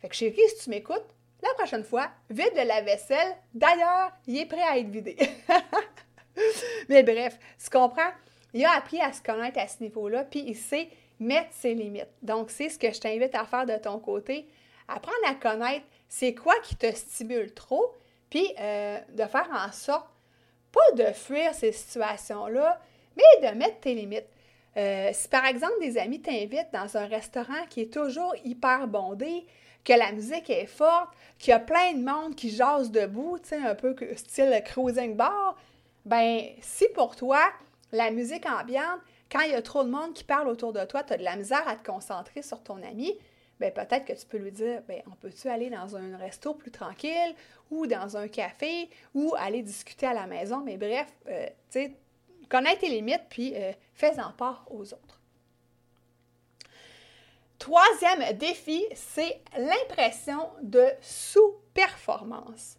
Fait 0.00 0.08
que 0.08 0.14
chérie, 0.14 0.36
si 0.48 0.64
tu 0.64 0.70
m'écoutes, 0.70 1.14
la 1.42 1.54
prochaine 1.54 1.84
fois, 1.84 2.10
vide 2.30 2.52
le 2.54 2.64
lave-vaisselle. 2.64 3.36
D'ailleurs, 3.54 4.12
il 4.26 4.38
est 4.38 4.46
prêt 4.46 4.62
à 4.62 4.78
être 4.78 4.88
vidé. 4.88 5.16
Mais 6.88 7.02
bref, 7.02 7.38
tu 7.62 7.70
comprends? 7.70 8.12
Il 8.54 8.64
a 8.64 8.72
appris 8.72 9.00
à 9.00 9.12
se 9.12 9.22
connaître 9.22 9.58
à 9.58 9.68
ce 9.68 9.82
niveau-là, 9.82 10.24
puis 10.24 10.44
il 10.46 10.56
sait 10.56 10.88
mettre 11.20 11.52
ses 11.52 11.74
limites. 11.74 12.08
Donc, 12.22 12.50
c'est 12.50 12.68
ce 12.68 12.78
que 12.78 12.92
je 12.92 13.00
t'invite 13.00 13.34
à 13.34 13.44
faire 13.44 13.66
de 13.66 13.76
ton 13.76 13.98
côté. 13.98 14.46
Apprendre 14.88 15.18
à 15.26 15.34
connaître 15.34 15.84
c'est 16.08 16.34
quoi 16.34 16.54
qui 16.62 16.76
te 16.76 16.90
stimule 16.94 17.52
trop, 17.52 17.94
puis 18.30 18.46
euh, 18.58 18.98
de 19.10 19.24
faire 19.24 19.48
en 19.52 19.70
sorte, 19.72 20.08
pas 20.72 20.92
de 20.96 21.12
fuir 21.12 21.54
ces 21.54 21.72
situations-là, 21.72 22.80
mais 23.16 23.50
de 23.50 23.54
mettre 23.56 23.80
tes 23.80 23.94
limites. 23.94 24.28
Euh, 24.76 25.10
si 25.12 25.28
par 25.28 25.44
exemple 25.44 25.74
des 25.80 25.98
amis 25.98 26.20
t'invitent 26.20 26.72
dans 26.72 26.96
un 26.96 27.06
restaurant 27.06 27.66
qui 27.68 27.82
est 27.82 27.92
toujours 27.92 28.34
hyper 28.44 28.86
bondé, 28.86 29.46
que 29.84 29.92
la 29.92 30.12
musique 30.12 30.50
est 30.50 30.66
forte, 30.66 31.08
qu'il 31.38 31.50
y 31.50 31.54
a 31.54 31.58
plein 31.58 31.94
de 31.94 32.04
monde 32.04 32.34
qui 32.34 32.50
jase 32.50 32.90
debout, 32.90 33.38
tu 33.38 33.48
sais, 33.48 33.56
un 33.56 33.74
peu 33.74 33.96
style 34.16 34.62
cruising 34.64 35.16
bar, 35.16 35.56
ben 36.04 36.42
si 36.60 36.86
pour 36.94 37.16
toi, 37.16 37.40
la 37.92 38.10
musique 38.10 38.46
ambiante, 38.46 39.00
quand 39.30 39.40
il 39.40 39.52
y 39.52 39.54
a 39.54 39.62
trop 39.62 39.84
de 39.84 39.90
monde 39.90 40.14
qui 40.14 40.24
parle 40.24 40.48
autour 40.48 40.72
de 40.72 40.84
toi, 40.84 41.02
tu 41.02 41.12
as 41.12 41.16
de 41.16 41.24
la 41.24 41.36
misère 41.36 41.66
à 41.68 41.76
te 41.76 41.86
concentrer 41.86 42.42
sur 42.42 42.62
ton 42.62 42.82
ami, 42.82 43.14
ben 43.60 43.72
peut-être 43.72 44.04
que 44.04 44.12
tu 44.12 44.26
peux 44.26 44.38
lui 44.38 44.52
dire, 44.52 44.82
ben 44.86 45.02
on 45.10 45.16
peut-tu 45.16 45.48
aller 45.48 45.68
dans 45.68 45.96
un 45.96 46.16
resto 46.16 46.54
plus 46.54 46.70
tranquille 46.70 47.34
ou 47.70 47.86
dans 47.86 48.16
un 48.16 48.28
café 48.28 48.88
ou 49.14 49.34
aller 49.36 49.62
discuter 49.62 50.06
à 50.06 50.14
la 50.14 50.26
maison, 50.26 50.62
mais 50.64 50.76
bref, 50.76 51.08
euh, 51.28 51.46
tu 51.70 51.80
sais, 51.80 51.94
connais 52.48 52.76
tes 52.76 52.88
limites 52.88 53.26
puis 53.28 53.52
euh, 53.56 53.72
fais-en 53.94 54.32
part 54.32 54.66
aux 54.70 54.92
autres. 54.94 55.20
Troisième 57.58 58.36
défi, 58.38 58.84
c'est 58.94 59.42
l'impression 59.56 60.48
de 60.62 60.86
sous-performance. 61.00 62.77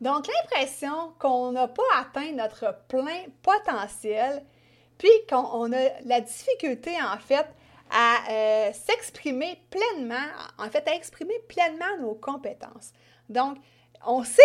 Donc, 0.00 0.26
l'impression 0.28 1.12
qu'on 1.18 1.52
n'a 1.52 1.68
pas 1.68 1.82
atteint 1.98 2.32
notre 2.32 2.74
plein 2.88 3.24
potentiel, 3.42 4.44
puis 4.96 5.10
qu'on 5.28 5.72
a 5.72 6.00
la 6.04 6.20
difficulté, 6.20 6.92
en 7.02 7.18
fait, 7.18 7.46
à 7.90 8.16
euh, 8.30 8.72
s'exprimer 8.72 9.60
pleinement, 9.70 10.16
en 10.58 10.68
fait, 10.68 10.86
à 10.88 10.94
exprimer 10.94 11.38
pleinement 11.48 11.98
nos 12.00 12.14
compétences. 12.14 12.92
Donc, 13.28 13.58
on 14.06 14.22
sait 14.22 14.42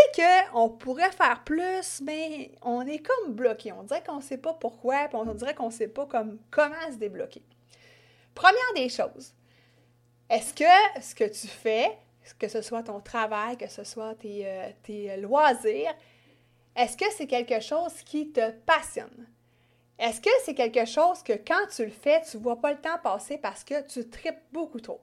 qu'on 0.52 0.70
pourrait 0.70 1.12
faire 1.12 1.44
plus, 1.44 2.02
mais 2.02 2.52
on 2.62 2.86
est 2.88 3.00
comme 3.00 3.34
bloqué. 3.34 3.72
On 3.72 3.84
dirait 3.84 4.04
qu'on 4.04 4.18
ne 4.18 4.22
sait 4.22 4.38
pas 4.38 4.54
pourquoi, 4.54 5.08
puis 5.08 5.18
on 5.18 5.26
dirait 5.34 5.54
qu'on 5.54 5.68
ne 5.68 5.72
sait 5.72 5.88
pas 5.88 6.06
comme, 6.06 6.40
comment 6.50 6.92
se 6.92 6.98
débloquer. 6.98 7.44
Première 8.34 8.74
des 8.76 8.90
choses, 8.90 9.34
est-ce 10.30 10.54
que 10.54 11.02
ce 11.02 11.14
que 11.14 11.26
tu 11.26 11.48
fais, 11.48 11.96
que 12.40 12.48
ce 12.48 12.62
soit 12.62 12.84
ton 12.84 13.00
travail, 13.00 13.58
que 13.58 13.68
ce 13.68 13.84
soit 13.84 14.16
tes, 14.16 14.48
euh, 14.48 14.70
tes 14.84 15.18
loisirs, 15.18 15.94
est-ce 16.76 16.98
que 16.98 17.06
c'est 17.16 17.28
quelque 17.28 17.60
chose 17.60 17.94
qui 18.06 18.32
te 18.32 18.52
passionne? 18.52 19.28
Est-ce 20.00 20.20
que 20.20 20.30
c'est 20.44 20.56
quelque 20.56 20.86
chose 20.86 21.22
que 21.22 21.34
quand 21.34 21.68
tu 21.74 21.86
le 21.86 21.92
fais, 21.92 22.22
tu 22.30 22.38
ne 22.38 22.44
vois 22.44 22.60
pas 22.60 22.72
le 22.72 22.82
temps 22.82 22.98
passer 23.02 23.38
parce 23.38 23.64
que 23.64 23.86
tu 23.88 24.10
tripes 24.10 24.42
beaucoup 24.52 24.80
trop? 24.80 25.02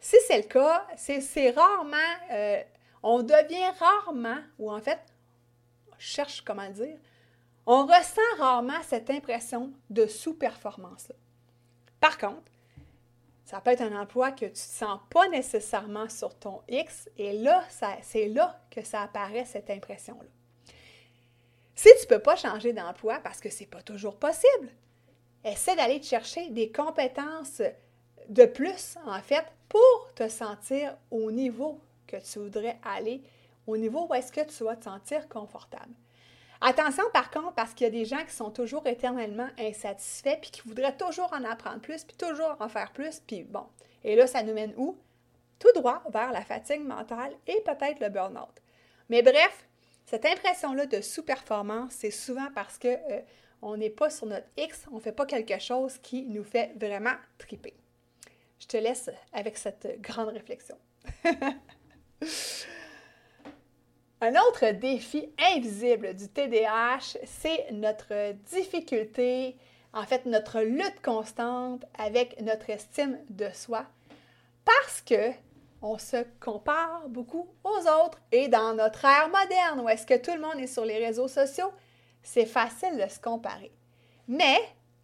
Si 0.00 0.16
c'est 0.26 0.38
le 0.38 0.48
cas, 0.48 0.86
c'est 0.96 1.50
rarement, 1.50 1.96
euh, 2.32 2.62
on 3.02 3.22
devient 3.22 3.72
rarement, 3.78 4.38
ou 4.58 4.70
en 4.70 4.80
fait, 4.80 5.00
je 5.98 6.06
cherche 6.06 6.42
comment 6.42 6.68
dire, 6.70 6.98
on 7.66 7.86
ressent 7.86 8.20
rarement 8.38 8.82
cette 8.82 9.08
impression 9.10 9.72
de 9.88 10.06
sous-performance. 10.06 11.12
Par 12.00 12.18
contre, 12.18 12.52
ça 13.44 13.60
peut 13.60 13.70
être 13.70 13.82
un 13.82 14.00
emploi 14.00 14.32
que 14.32 14.46
tu 14.46 14.52
ne 14.52 14.54
sens 14.54 15.00
pas 15.10 15.28
nécessairement 15.28 16.08
sur 16.08 16.34
ton 16.34 16.62
X, 16.68 17.08
et 17.18 17.32
là, 17.32 17.62
c'est 18.02 18.28
là 18.28 18.58
que 18.70 18.82
ça 18.82 19.02
apparaît, 19.02 19.44
cette 19.44 19.70
impression-là. 19.70 20.28
Si 21.74 21.88
tu 22.00 22.04
ne 22.04 22.08
peux 22.08 22.22
pas 22.22 22.36
changer 22.36 22.72
d'emploi 22.72 23.18
parce 23.22 23.40
que 23.40 23.50
ce 23.50 23.60
n'est 23.60 23.68
pas 23.68 23.82
toujours 23.82 24.16
possible, 24.16 24.70
essaie 25.44 25.76
d'aller 25.76 26.00
te 26.00 26.06
chercher 26.06 26.48
des 26.50 26.70
compétences 26.72 27.60
de 28.28 28.46
plus, 28.46 28.96
en 29.06 29.20
fait, 29.20 29.44
pour 29.68 30.14
te 30.14 30.28
sentir 30.28 30.96
au 31.10 31.30
niveau 31.30 31.80
que 32.06 32.16
tu 32.16 32.38
voudrais 32.38 32.78
aller, 32.84 33.22
au 33.66 33.76
niveau 33.76 34.06
où 34.08 34.14
est-ce 34.14 34.32
que 34.32 34.44
tu 34.44 34.64
vas 34.64 34.76
te 34.76 34.84
sentir 34.84 35.28
confortable. 35.28 35.92
Attention 36.66 37.04
par 37.12 37.30
contre, 37.30 37.52
parce 37.52 37.74
qu'il 37.74 37.84
y 37.84 37.88
a 37.88 37.90
des 37.90 38.06
gens 38.06 38.24
qui 38.24 38.32
sont 38.32 38.50
toujours 38.50 38.86
éternellement 38.86 39.48
insatisfaits, 39.58 40.38
puis 40.40 40.50
qui 40.50 40.62
voudraient 40.62 40.96
toujours 40.96 41.30
en 41.34 41.44
apprendre 41.44 41.80
plus, 41.80 42.04
puis 42.04 42.16
toujours 42.16 42.56
en 42.58 42.70
faire 42.70 42.90
plus, 42.92 43.20
puis 43.20 43.42
bon. 43.42 43.66
Et 44.02 44.16
là, 44.16 44.26
ça 44.26 44.42
nous 44.42 44.54
mène 44.54 44.72
où? 44.78 44.98
Tout 45.58 45.68
droit 45.74 46.02
vers 46.10 46.32
la 46.32 46.40
fatigue 46.40 46.80
mentale 46.80 47.34
et 47.46 47.60
peut-être 47.66 48.00
le 48.00 48.08
burn-out. 48.08 48.62
Mais 49.10 49.20
bref, 49.20 49.68
cette 50.06 50.24
impression-là 50.24 50.86
de 50.86 51.02
sous-performance, 51.02 51.92
c'est 51.92 52.10
souvent 52.10 52.48
parce 52.54 52.78
que 52.78 52.88
euh, 52.88 53.76
n'est 53.76 53.90
pas 53.90 54.08
sur 54.08 54.24
notre 54.26 54.46
X, 54.56 54.86
on 54.90 54.96
ne 54.96 55.00
fait 55.00 55.12
pas 55.12 55.26
quelque 55.26 55.58
chose 55.58 55.98
qui 55.98 56.22
nous 56.22 56.44
fait 56.44 56.72
vraiment 56.76 57.14
triper. 57.36 57.74
Je 58.58 58.66
te 58.66 58.78
laisse 58.78 59.10
avec 59.34 59.58
cette 59.58 60.00
grande 60.00 60.28
réflexion. 60.28 60.78
Un 64.26 64.36
autre 64.36 64.70
défi 64.70 65.28
invisible 65.38 66.14
du 66.14 66.28
TDAH, 66.30 67.18
c'est 67.26 67.70
notre 67.72 68.32
difficulté, 68.54 69.54
en 69.92 70.04
fait 70.04 70.24
notre 70.24 70.62
lutte 70.62 71.02
constante 71.04 71.84
avec 71.98 72.40
notre 72.40 72.70
estime 72.70 73.18
de 73.28 73.50
soi 73.52 73.84
parce 74.64 75.02
que 75.02 75.32
on 75.82 75.98
se 75.98 76.24
compare 76.40 77.02
beaucoup 77.10 77.50
aux 77.64 77.80
autres. 78.06 78.18
Et 78.32 78.48
dans 78.48 78.72
notre 78.72 79.04
ère 79.04 79.28
moderne, 79.28 79.80
où 79.80 79.90
est-ce 79.90 80.06
que 80.06 80.16
tout 80.16 80.34
le 80.34 80.40
monde 80.40 80.58
est 80.58 80.68
sur 80.68 80.86
les 80.86 81.04
réseaux 81.04 81.28
sociaux, 81.28 81.70
c'est 82.22 82.46
facile 82.46 82.96
de 82.96 83.06
se 83.12 83.20
comparer. 83.20 83.72
Mais 84.26 84.56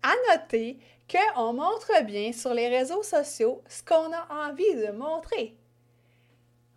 à 0.03 0.15
noter 0.33 0.79
qu'on 1.11 1.53
montre 1.53 2.05
bien 2.05 2.33
sur 2.33 2.55
les 2.55 2.69
réseaux 2.69 3.03
sociaux 3.03 3.63
ce 3.69 3.83
qu'on 3.83 4.15
a 4.15 4.49
envie 4.49 4.77
de 4.77 4.93
montrer. 4.93 5.60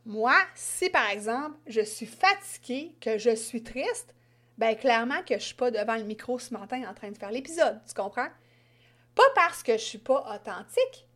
Moi, 0.05 0.35
si 0.55 0.89
par 0.89 1.09
exemple 1.09 1.57
je 1.67 1.81
suis 1.81 2.05
fatiguée, 2.05 2.95
que 2.99 3.17
je 3.17 3.35
suis 3.35 3.63
triste, 3.63 4.13
ben 4.57 4.75
clairement 4.75 5.21
que 5.21 5.29
je 5.29 5.33
ne 5.35 5.39
suis 5.39 5.55
pas 5.55 5.71
devant 5.71 5.95
le 5.95 6.03
micro 6.03 6.37
ce 6.39 6.53
matin 6.53 6.83
en 6.89 6.93
train 6.93 7.11
de 7.11 7.17
faire 7.17 7.31
l'épisode, 7.31 7.79
tu 7.87 7.93
comprends? 7.93 8.27
Pas 9.15 9.23
parce 9.35 9.63
que 9.63 9.73
je 9.73 9.77
ne 9.77 9.87
suis 9.87 9.97
pas 9.99 10.35
authentique, 10.35 11.07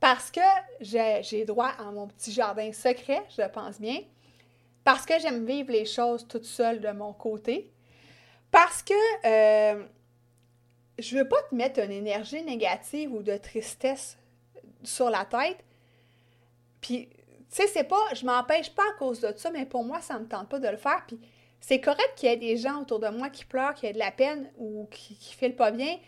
parce 0.00 0.30
que 0.30 0.40
j'ai 0.80 1.44
droit 1.44 1.72
à 1.78 1.90
mon 1.90 2.06
petit 2.06 2.32
jardin 2.32 2.72
secret, 2.72 3.22
je 3.36 3.46
pense 3.48 3.80
bien, 3.80 4.00
parce 4.84 5.04
que 5.04 5.18
j'aime 5.18 5.44
vivre 5.44 5.72
les 5.72 5.84
choses 5.84 6.26
toute 6.28 6.44
seule 6.44 6.80
de 6.80 6.90
mon 6.92 7.12
côté, 7.12 7.70
parce 8.50 8.82
que 8.82 8.94
euh, 9.26 9.84
je 10.98 11.16
ne 11.16 11.22
veux 11.22 11.28
pas 11.28 11.42
te 11.50 11.54
mettre 11.54 11.80
une 11.80 11.92
énergie 11.92 12.42
négative 12.42 13.12
ou 13.12 13.22
de 13.22 13.36
tristesse 13.36 14.16
sur 14.82 15.10
la 15.10 15.24
tête. 15.24 15.64
Puis, 16.80 17.08
sais, 17.54 17.66
c'est 17.66 17.84
pas, 17.84 18.02
je 18.14 18.24
m'empêche 18.26 18.70
pas 18.70 18.82
à 18.82 18.98
cause 18.98 19.20
de 19.20 19.32
ça, 19.36 19.50
mais 19.50 19.66
pour 19.66 19.84
moi, 19.84 20.00
ça 20.00 20.18
me 20.18 20.26
tente 20.26 20.48
pas 20.48 20.58
de 20.58 20.68
le 20.68 20.76
faire. 20.76 21.04
Puis, 21.06 21.18
c'est 21.60 21.80
correct 21.80 22.12
qu'il 22.16 22.28
y 22.28 22.32
ait 22.32 22.36
des 22.36 22.56
gens 22.56 22.82
autour 22.82 23.00
de 23.00 23.08
moi 23.08 23.30
qui 23.30 23.44
pleurent, 23.44 23.74
qui 23.74 23.86
aient 23.86 23.92
de 23.92 23.98
la 23.98 24.10
peine 24.10 24.50
ou 24.58 24.86
qui 24.90 25.14
ne 25.14 25.36
filent 25.36 25.56
pas 25.56 25.70
bien. 25.70 25.98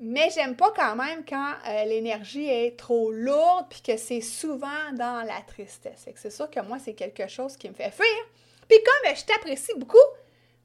Mais 0.00 0.28
j'aime 0.34 0.56
pas 0.56 0.72
quand 0.74 0.96
même 0.96 1.24
quand 1.24 1.54
euh, 1.68 1.84
l'énergie 1.84 2.48
est 2.48 2.76
trop 2.76 3.12
lourde 3.12 3.66
puis 3.70 3.80
que 3.80 3.96
c'est 3.96 4.20
souvent 4.20 4.92
dans 4.92 5.24
la 5.26 5.40
tristesse. 5.46 6.08
C'est 6.16 6.30
sûr 6.30 6.50
que 6.50 6.60
moi, 6.60 6.78
c'est 6.78 6.94
quelque 6.94 7.28
chose 7.28 7.56
qui 7.56 7.68
me 7.68 7.74
fait 7.74 7.90
fuir. 7.90 8.06
Puis 8.68 8.78
comme 8.78 9.14
je 9.14 9.24
t'apprécie 9.24 9.72
beaucoup, 9.76 9.96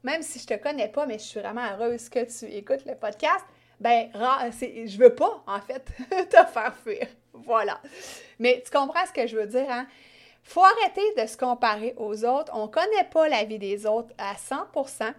même 0.03 0.22
si 0.22 0.39
je 0.39 0.48
te 0.48 0.55
connais 0.55 0.88
pas, 0.88 1.05
mais 1.05 1.19
je 1.19 1.24
suis 1.24 1.39
vraiment 1.39 1.65
heureuse 1.74 2.10
que 2.10 2.19
tu 2.25 2.51
écoutes 2.51 2.86
le 2.86 2.96
podcast, 2.96 3.46
ben, 3.79 4.09
je 4.13 4.98
veux 4.98 5.15
pas, 5.15 5.43
en 5.48 5.59
fait, 5.62 5.86
te 6.29 6.45
faire 6.51 6.75
fuir. 6.83 7.07
Voilà. 7.33 7.79
Mais 8.38 8.62
tu 8.65 8.71
comprends 8.71 9.05
ce 9.05 9.13
que 9.13 9.27
je 9.27 9.38
veux 9.38 9.48
dire, 9.48 9.69
hein? 9.69 9.88
Faut 10.43 10.63
arrêter 10.63 11.01
de 11.17 11.27
se 11.27 11.38
comparer 11.38 11.93
aux 11.98 12.25
autres. 12.25 12.51
On 12.55 12.67
connaît 12.67 13.07
pas 13.12 13.29
la 13.29 13.43
vie 13.43 13.59
des 13.59 13.86
autres 13.86 14.13
à 14.17 14.33
100%. 14.33 15.13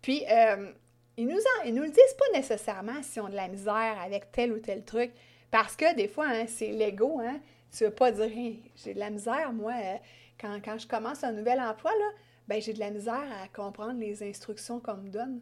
Puis, 0.00 0.24
euh, 0.30 0.72
ils 1.16 1.26
nous, 1.26 1.38
nous 1.72 1.82
le 1.82 1.90
disent 1.90 2.16
pas 2.18 2.38
nécessairement 2.38 3.02
si 3.02 3.20
on 3.20 3.26
a 3.26 3.30
de 3.30 3.36
la 3.36 3.48
misère 3.48 3.96
avec 4.02 4.32
tel 4.32 4.52
ou 4.52 4.58
tel 4.58 4.84
truc, 4.84 5.12
parce 5.50 5.76
que 5.76 5.94
des 5.94 6.08
fois, 6.08 6.26
hein, 6.28 6.46
c'est 6.46 6.68
l'ego. 6.68 7.20
Hein? 7.20 7.40
Tu 7.76 7.84
veux 7.84 7.90
pas 7.90 8.10
dire 8.10 8.30
j'ai 8.76 8.94
de 8.94 8.98
la 8.98 9.10
misère, 9.10 9.52
moi, 9.52 9.72
euh, 9.72 9.96
quand, 10.40 10.58
quand, 10.64 10.78
je 10.78 10.86
commence 10.86 11.22
un 11.22 11.32
nouvel 11.32 11.60
emploi, 11.60 11.90
là, 11.90 12.10
ben, 12.48 12.60
j'ai 12.60 12.72
de 12.72 12.80
la 12.80 12.90
misère 12.90 13.26
à 13.42 13.48
comprendre 13.48 14.00
les 14.00 14.22
instructions 14.22 14.80
qu'on 14.80 14.94
me 14.94 15.10
donne. 15.10 15.40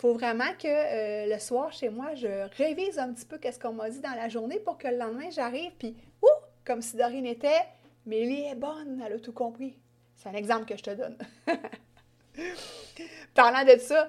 Faut 0.00 0.14
vraiment 0.14 0.54
que 0.58 0.66
euh, 0.66 1.26
le 1.30 1.38
soir, 1.38 1.70
chez 1.74 1.90
moi, 1.90 2.14
je 2.14 2.48
révise 2.56 2.98
un 2.98 3.12
petit 3.12 3.26
peu 3.26 3.36
qu'est-ce 3.36 3.60
qu'on 3.60 3.74
m'a 3.74 3.90
dit 3.90 4.00
dans 4.00 4.14
la 4.14 4.30
journée 4.30 4.58
pour 4.58 4.78
que 4.78 4.88
le 4.88 4.96
lendemain, 4.96 5.28
j'arrive, 5.30 5.72
puis, 5.78 5.94
ouh, 6.22 6.26
comme 6.64 6.80
si 6.80 6.96
de 6.96 7.02
rien 7.02 7.20
n'était, 7.20 7.66
Mélie 8.06 8.46
est 8.46 8.54
bonne, 8.54 9.02
elle 9.04 9.12
a 9.12 9.18
tout 9.18 9.34
compris. 9.34 9.76
C'est 10.16 10.30
un 10.30 10.32
exemple 10.32 10.64
que 10.64 10.74
je 10.74 10.82
te 10.84 10.90
donne. 10.90 11.18
Parlant 13.34 13.62
de 13.62 13.78
ça, 13.78 14.08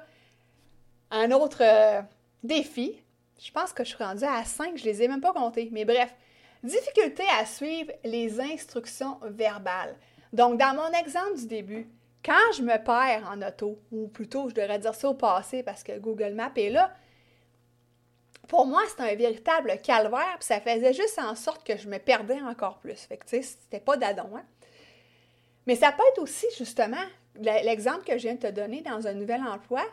un 1.10 1.29
autre 1.31 1.62
euh, 1.62 2.01
défi, 2.41 3.03
je 3.38 3.51
pense 3.51 3.74
que 3.74 3.83
je 3.83 3.89
suis 3.89 4.01
rendue 4.01 4.24
à 4.24 4.45
5, 4.45 4.77
je 4.77 4.86
les 4.86 5.03
ai 5.03 5.10
même 5.10 5.19
pas 5.19 5.33
comptés, 5.33 5.67
mais 5.74 5.83
bref, 5.83 6.15
difficulté 6.63 7.24
à 7.38 7.45
suivre 7.45 7.91
les 8.05 8.39
instructions 8.39 9.17
verbales. 9.24 9.98
Donc, 10.31 10.57
dans 10.57 10.74
mon 10.74 10.98
exemple 10.98 11.38
du 11.38 11.48
début, 11.48 11.89
quand 12.23 12.51
je 12.55 12.61
me 12.61 12.77
perds 12.77 13.27
en 13.29 13.41
auto, 13.41 13.79
ou 13.91 14.07
plutôt 14.07 14.49
je 14.49 14.55
devrais 14.55 14.79
dire 14.79 14.95
ça 14.95 15.09
au 15.09 15.13
passé 15.13 15.63
parce 15.63 15.83
que 15.83 15.97
Google 15.97 16.33
Maps 16.33 16.51
est 16.55 16.69
là, 16.69 16.93
pour 18.47 18.65
moi, 18.65 18.81
c'était 18.89 19.13
un 19.13 19.15
véritable 19.15 19.79
calvaire, 19.81 20.35
puis 20.37 20.45
ça 20.45 20.59
faisait 20.59 20.93
juste 20.93 21.17
en 21.19 21.35
sorte 21.35 21.65
que 21.65 21.77
je 21.77 21.87
me 21.87 21.99
perdais 21.99 22.41
encore 22.41 22.79
plus. 22.79 22.99
Fait 22.99 23.17
que, 23.17 23.23
tu 23.23 23.37
sais, 23.37 23.41
c'était 23.43 23.79
pas 23.79 23.95
d'adon, 23.95 24.29
hein? 24.35 24.43
Mais 25.67 25.75
ça 25.75 25.91
peut 25.91 26.03
être 26.11 26.21
aussi, 26.21 26.47
justement, 26.57 27.05
l'exemple 27.35 28.03
que 28.03 28.17
je 28.17 28.23
viens 28.23 28.33
de 28.33 28.41
te 28.41 28.51
donner 28.51 28.81
dans 28.81 29.07
un 29.07 29.13
nouvel 29.13 29.41
emploi, 29.41 29.85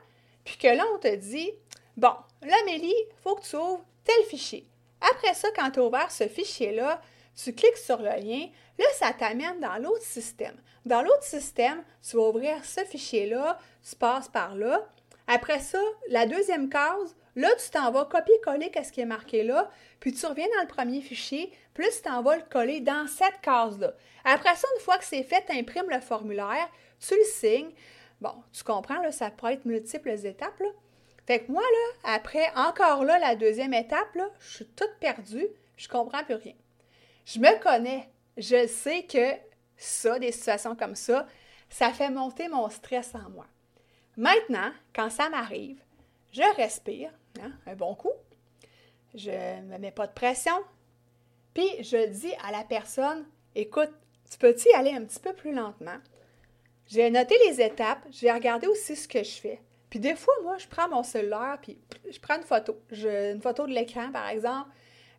puis 0.45 0.57
que 0.57 0.67
là, 0.67 0.85
on 0.95 0.99
te 0.99 1.15
dit, 1.15 1.53
bon, 1.97 2.15
là, 2.43 2.57
Mélie, 2.67 2.89
il 2.89 3.23
faut 3.23 3.37
que 3.37 3.45
tu 3.45 3.55
ouvres 3.55 3.85
tel 4.03 4.25
fichier. 4.25 4.67
Après 5.01 5.35
ça, 5.35 5.49
quand 5.55 5.71
tu 5.71 5.79
as 5.79 5.85
ouvert 5.85 6.11
ce 6.11 6.27
fichier-là, 6.27 7.01
tu 7.43 7.55
cliques 7.55 7.77
sur 7.77 7.99
le 7.99 8.11
lien, 8.21 8.49
là, 8.79 8.85
ça 8.95 9.13
t'amène 9.13 9.61
dans 9.61 9.77
l'autre 9.77 10.03
système. 10.03 10.57
Dans 10.85 11.03
l'autre 11.03 11.23
système, 11.23 11.83
tu 12.03 12.17
vas 12.17 12.29
ouvrir 12.29 12.65
ce 12.65 12.81
fichier-là, 12.81 13.59
tu 13.89 13.97
passes 13.97 14.29
par 14.29 14.55
là. 14.55 14.87
Après 15.27 15.61
ça, 15.61 15.81
la 16.09 16.27
deuxième 16.27 16.69
case, 16.69 17.15
là, 17.37 17.49
tu 17.63 17.71
t'en 17.71 17.91
vas 17.91 18.07
copier-coller 18.07 18.73
ce 18.83 18.91
qui 18.91 19.01
est 19.01 19.07
marqué 19.07 19.43
là, 19.43 19.71
puis 20.01 20.13
tu 20.13 20.25
reviens 20.27 20.47
dans 20.57 20.63
le 20.63 20.69
premier 20.69 21.01
fichier, 21.01 21.53
puis 21.75 21.87
tu 21.95 22.03
t'en 22.03 22.23
vas 22.23 22.37
le 22.37 22.45
coller 22.51 22.81
dans 22.81 23.07
cette 23.07 23.41
case-là. 23.43 23.93
Après 24.25 24.57
ça, 24.57 24.67
une 24.77 24.83
fois 24.83 24.99
que 24.99 25.05
c'est 25.05 25.23
fait, 25.23 25.45
tu 25.47 25.57
imprimes 25.57 25.91
le 25.91 26.01
formulaire, 26.01 26.69
tu 26.99 27.15
le 27.15 27.25
signes, 27.25 27.73
Bon, 28.21 28.35
tu 28.53 28.65
comprends, 28.65 29.01
là, 29.01 29.13
ça 29.13 29.31
pourrait 29.31 29.55
être 29.55 29.65
multiples 29.65 30.11
étapes. 30.11 30.59
Là. 30.59 30.71
Fait 31.27 31.41
que 31.41 31.53
moi, 31.53 31.63
là, 31.63 32.15
après, 32.15 32.51
encore 32.57 33.05
là, 33.05 33.19
la 33.19 33.37
deuxième 33.37 33.75
étape, 33.75 34.15
là, 34.15 34.29
je 34.41 34.57
suis 34.57 34.67
toute 34.67 34.97
perdue, 34.99 35.47
je 35.77 35.89
comprends 35.89 36.25
plus 36.25 36.35
rien. 36.35 36.55
Je 37.29 37.39
me 37.41 37.63
connais. 37.63 38.09
Je 38.39 38.67
sais 38.67 39.03
que 39.03 39.35
ça, 39.77 40.19
des 40.19 40.33
situations 40.33 40.75
comme 40.75 40.95
ça, 40.95 41.27
ça 41.69 41.93
fait 41.93 42.09
monter 42.09 42.49
mon 42.49 42.71
stress 42.71 43.15
en 43.15 43.29
moi. 43.29 43.47
Maintenant, 44.17 44.73
quand 44.95 45.11
ça 45.11 45.29
m'arrive, 45.29 45.79
je 46.33 46.57
respire, 46.57 47.11
hein, 47.43 47.53
un 47.67 47.75
bon 47.75 47.95
coup, 47.95 48.13
je 49.15 49.31
ne 49.31 49.67
me 49.67 49.79
mets 49.79 49.91
pas 49.91 50.07
de 50.07 50.13
pression, 50.13 50.59
puis 51.53 51.69
je 51.81 52.07
dis 52.09 52.33
à 52.43 52.51
la 52.51 52.65
personne, 52.65 53.27
écoute, 53.55 53.93
tu 54.31 54.39
peux-tu 54.39 54.69
y 54.71 54.73
aller 54.73 54.93
un 54.93 55.05
petit 55.05 55.21
peu 55.21 55.35
plus 55.35 55.53
lentement? 55.53 55.99
J'ai 56.87 57.11
noté 57.11 57.37
les 57.47 57.61
étapes, 57.61 58.07
j'ai 58.11 58.33
regardé 58.33 58.67
aussi 58.67 58.97
ce 58.97 59.07
que 59.07 59.23
je 59.23 59.39
fais. 59.39 59.61
Puis 59.91 60.01
des 60.01 60.17
fois, 60.17 60.35
moi, 60.43 60.57
je 60.57 60.67
prends 60.67 60.89
mon 60.89 61.03
cellulaire, 61.03 61.59
puis 61.61 61.79
je 62.11 62.19
prends 62.21 62.37
une 62.37 62.45
photo. 62.45 62.81
une 62.91 63.43
photo 63.43 63.67
de 63.67 63.73
l'écran, 63.73 64.11
par 64.13 64.29
exemple. 64.29 64.71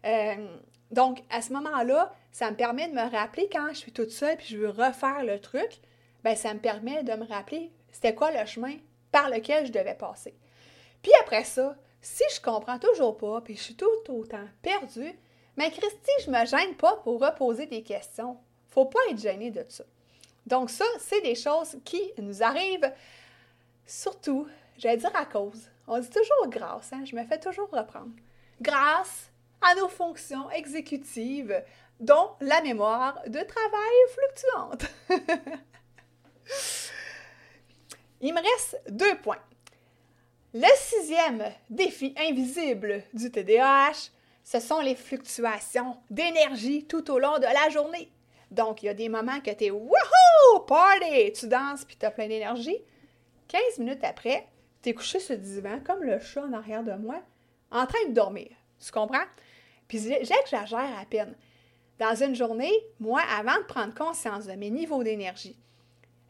Euh, 0.06 0.58
donc, 0.92 1.22
à 1.30 1.42
ce 1.42 1.54
moment-là, 1.54 2.14
ça 2.32 2.50
me 2.50 2.56
permet 2.56 2.88
de 2.88 2.94
me 2.94 3.12
rappeler 3.12 3.48
quand 3.52 3.70
je 3.70 3.78
suis 3.78 3.92
toute 3.92 4.12
seule, 4.12 4.38
puis 4.38 4.48
je 4.48 4.58
veux 4.58 4.70
refaire 4.70 5.24
le 5.24 5.40
truc, 5.40 5.80
bien, 6.24 6.36
ça 6.36 6.54
me 6.54 6.60
permet 6.60 7.04
de 7.04 7.14
me 7.14 7.26
rappeler 7.26 7.72
c'était 7.92 8.16
quoi 8.16 8.32
le 8.32 8.46
chemin 8.46 8.76
par 9.12 9.30
lequel 9.30 9.66
je 9.66 9.72
devais 9.72 9.96
passer. 9.96 10.36
Puis 11.02 11.12
après 11.22 11.44
ça, 11.44 11.76
si 12.02 12.24
je 12.34 12.42
comprends 12.42 12.80
toujours 12.80 13.18
pas, 13.18 13.42
puis 13.42 13.56
je 13.56 13.62
suis 13.62 13.76
tout 13.76 13.88
autant 14.08 14.46
perdue, 14.62 15.18
mais 15.58 15.72
Christy, 15.72 16.12
je 16.26 16.32
me 16.32 16.46
gêne 16.46 16.76
pas 16.76 16.96
pour 16.98 17.20
reposer 17.20 17.66
des 17.66 17.84
questions. 17.84 18.38
Faut 18.70 18.86
pas 18.86 19.00
être 19.10 19.20
gêné 19.20 19.52
de 19.52 19.66
ça. 19.68 19.84
Donc 20.46 20.70
ça, 20.70 20.86
c'est 21.00 21.22
des 21.22 21.36
choses 21.36 21.78
qui 21.84 22.02
nous 22.18 22.42
arrivent 22.42 22.92
surtout, 23.86 24.48
j'allais 24.78 24.98
dire 24.98 25.16
à 25.16 25.26
cause. 25.26 25.70
On 25.88 26.00
dit 26.00 26.10
toujours 26.10 26.48
grâce, 26.48 26.94
hein? 26.94 27.04
je 27.04 27.16
me 27.16 27.24
fais 27.26 27.40
toujours 27.40 27.70
reprendre. 27.72 28.12
Grâce 28.62 29.29
à 29.62 29.76
nos 29.76 29.88
fonctions 29.88 30.50
exécutives, 30.52 31.64
dont 32.00 32.32
la 32.42 32.62
mémoire 32.62 33.22
de 33.28 33.40
travail 33.40 33.98
fluctuante. 34.10 34.86
Il 38.22 38.34
me 38.34 38.42
reste 38.42 38.82
deux 38.90 39.18
points. 39.18 39.42
Le 40.54 40.68
sixième 40.76 41.44
défi 41.70 42.14
invisible 42.18 43.04
du 43.14 43.32
TDAH, 43.32 44.12
ce 44.44 44.60
sont 44.60 44.82
les 44.82 44.96
fluctuations 44.96 45.98
d'énergie 46.10 46.86
tout 46.86 47.12
au 47.12 47.20
long 47.20 47.38
de 47.38 47.44
la 47.44 47.70
journée. 47.70 48.12
Donc, 48.50 48.82
il 48.82 48.88
y 48.88 48.90
a 48.90 48.96
des 48.96 49.10
moments 49.10 49.42
que 49.42 49.52
tu 49.52 49.66
es 49.66 49.72
wouhou, 49.72 50.60
party, 50.68 51.32
tu 51.34 51.48
danses 51.48 51.86
puis 51.86 51.98
tu 51.98 52.06
as 52.06 52.12
plein 52.12 52.28
d'énergie. 52.28 52.78
15 53.48 53.78
minutes 53.78 54.04
après, 54.04 54.48
tu 54.82 54.90
es 54.90 54.94
couché 54.94 55.20
sur 55.20 55.36
le 55.36 55.42
divan, 55.42 55.80
comme 55.86 56.04
le 56.04 56.20
chat 56.20 56.44
en 56.44 56.54
arrière 56.54 56.84
de 56.84 56.94
moi, 56.94 57.22
en 57.72 57.86
train 57.86 58.08
de 58.08 58.14
dormir. 58.14 58.50
Tu 58.84 58.92
comprends? 58.92 59.26
Puis, 59.90 60.00
j'agère 60.50 60.98
à 60.98 61.06
peine. 61.10 61.36
Dans 62.00 62.16
une 62.16 62.36
journée, 62.36 62.72
moi, 63.02 63.22
avant 63.38 63.58
de 63.58 63.66
prendre 63.66 63.94
conscience 63.94 64.46
de 64.46 64.54
mes 64.54 64.70
niveaux 64.70 65.04
d'énergie, 65.04 65.58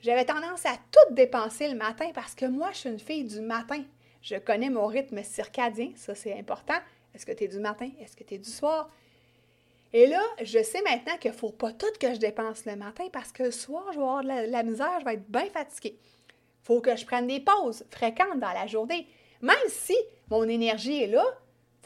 j'avais 0.02 0.26
tendance 0.26 0.66
à 0.66 0.76
tout 0.92 1.14
dépenser 1.14 1.68
le 1.68 1.76
matin 1.76 2.10
parce 2.16 2.34
que 2.34 2.46
moi, 2.46 2.70
je 2.72 2.78
suis 2.78 2.90
une 2.90 3.00
fille 3.00 3.26
du 3.26 3.42
matin. 3.42 3.84
Je 4.22 4.38
connais 4.38 4.70
mon 4.70 4.88
rythme 4.88 5.22
circadien, 5.24 5.92
ça 5.96 6.16
c'est 6.16 6.34
important. 6.34 6.80
Est-ce 7.14 7.26
que 7.26 7.34
tu 7.34 7.44
es 7.44 7.48
du 7.48 7.60
matin? 7.60 7.90
Est-ce 8.02 8.16
que 8.16 8.24
tu 8.24 8.36
es 8.36 8.38
du 8.38 8.50
soir? 8.50 8.90
Et 9.92 10.08
là, 10.08 10.22
je 10.42 10.64
sais 10.64 10.82
maintenant 10.84 11.18
qu'il 11.18 11.32
ne 11.32 11.36
faut 11.36 11.52
pas 11.52 11.74
tout 11.74 11.88
que 12.00 12.14
je 12.14 12.20
dépense 12.20 12.66
le 12.66 12.76
matin 12.76 13.06
parce 13.12 13.32
que 13.32 13.44
le 13.44 13.52
soir, 13.52 13.84
je 13.92 13.98
vais 13.98 14.04
avoir 14.04 14.24
de 14.24 14.52
la, 14.52 14.64
misère, 14.64 15.00
je 15.00 15.06
vais 15.06 15.16
être 15.16 15.30
bien 15.30 15.50
fatiguée. 15.50 15.98
Il 16.00 16.66
faut 16.66 16.82
que 16.82 16.96
je 16.96 17.06
prenne 17.06 17.28
des 17.28 17.40
pauses 17.40 17.84
fréquentes 17.90 18.40
dans 18.40 18.54
la 18.54 18.68
journée. 18.68 19.08
Même 19.42 19.56
si 19.68 19.96
mon 20.30 20.44
énergie 20.44 21.04
est 21.04 21.08
là, 21.08 21.26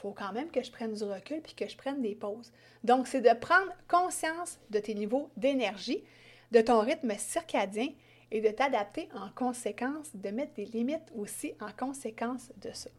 faut 0.03 0.12
quand 0.12 0.33
même 0.33 0.51
que 0.51 0.62
je 0.62 0.69
prenne 0.69 0.93
du 0.93 1.03
recul 1.05 1.41
puis 1.41 1.55
que 1.55 1.67
je 1.67 1.77
prenne 1.77 2.01
des 2.01 2.13
pauses. 2.13 2.51
Donc, 2.83 3.07
c'est 3.07 3.22
de 3.22 3.33
prendre 3.39 3.72
conscience 3.88 4.60
de 4.69 4.79
tes 4.79 4.93
niveaux 4.93 5.29
d'énergie, 5.38 6.03
de 6.51 6.60
ton 6.60 6.81
rythme 6.81 7.13
circadien 7.17 7.88
et 8.29 8.41
de 8.41 8.50
t'adapter 8.50 9.07
en 9.15 9.29
conséquence, 9.29 10.10
de 10.13 10.30
mettre 10.30 10.54
des 10.56 10.65
limites 10.65 11.10
aussi 11.15 11.54
en 11.62 11.71
conséquence 11.71 12.51
de 12.58 12.71
ça. 12.73 12.89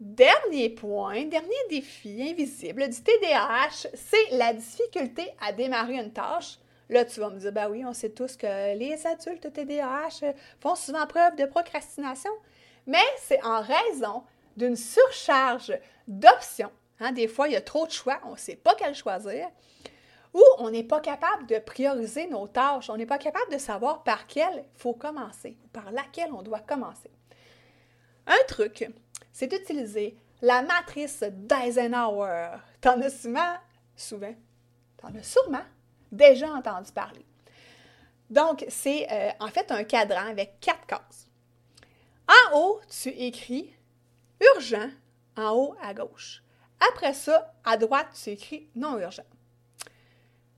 Dernier 0.00 0.70
point, 0.70 1.26
dernier 1.26 1.50
défi 1.68 2.30
invisible 2.30 2.88
du 2.88 3.02
TDAH, 3.02 3.88
c'est 3.94 4.30
la 4.30 4.54
difficulté 4.54 5.28
à 5.40 5.52
démarrer 5.52 5.98
une 5.98 6.12
tâche. 6.12 6.58
Là, 6.88 7.04
tu 7.04 7.20
vas 7.20 7.28
me 7.28 7.38
dire, 7.38 7.52
ben 7.52 7.68
oui, 7.68 7.84
on 7.84 7.92
sait 7.92 8.10
tous 8.10 8.38
que 8.38 8.74
les 8.74 9.06
adultes 9.06 9.52
TDAH 9.52 10.32
font 10.60 10.76
souvent 10.76 11.06
preuve 11.06 11.36
de 11.36 11.44
procrastination, 11.44 12.30
mais 12.86 13.04
c'est 13.18 13.44
en 13.44 13.60
raison 13.60 14.22
d'une 14.58 14.76
surcharge 14.76 15.72
d'options. 16.06 16.72
Hein, 17.00 17.12
des 17.12 17.28
fois, 17.28 17.48
il 17.48 17.52
y 17.52 17.56
a 17.56 17.62
trop 17.62 17.86
de 17.86 17.92
choix, 17.92 18.20
on 18.24 18.32
ne 18.32 18.36
sait 18.36 18.56
pas 18.56 18.74
quel 18.76 18.94
choisir, 18.94 19.48
ou 20.34 20.42
on 20.58 20.70
n'est 20.70 20.84
pas 20.84 21.00
capable 21.00 21.46
de 21.46 21.58
prioriser 21.58 22.26
nos 22.26 22.46
tâches, 22.48 22.90
on 22.90 22.96
n'est 22.96 23.06
pas 23.06 23.18
capable 23.18 23.50
de 23.52 23.58
savoir 23.58 24.02
par 24.02 24.26
quelle 24.26 24.64
il 24.74 24.80
faut 24.80 24.94
commencer, 24.94 25.56
par 25.72 25.90
laquelle 25.92 26.32
on 26.32 26.42
doit 26.42 26.60
commencer. 26.60 27.10
Un 28.26 28.44
truc 28.46 28.90
c'est 29.38 29.46
d'utiliser 29.46 30.16
la 30.42 30.62
matrice 30.62 31.22
d'Eisenhower. 31.22 32.56
T'en 32.80 33.00
as 33.00 33.10
souvent, 33.10 33.54
souvent, 33.94 34.34
t'en 34.96 35.14
as 35.14 35.22
sûrement 35.22 35.62
déjà 36.10 36.50
entendu 36.50 36.90
parler. 36.90 37.24
Donc, 38.28 38.64
c'est 38.68 39.06
euh, 39.12 39.30
en 39.38 39.46
fait 39.46 39.70
un 39.70 39.84
cadran 39.84 40.26
avec 40.28 40.58
quatre 40.58 40.86
cases. 40.86 41.28
En 42.28 42.58
haut, 42.58 42.80
tu 42.88 43.10
écris 43.10 43.72
urgent 44.54 44.90
en 45.36 45.50
haut 45.50 45.74
à 45.82 45.94
gauche. 45.94 46.42
Après 46.92 47.14
ça, 47.14 47.54
à 47.64 47.76
droite, 47.76 48.08
tu 48.22 48.30
écris 48.30 48.68
non 48.74 48.98
urgent. 48.98 49.24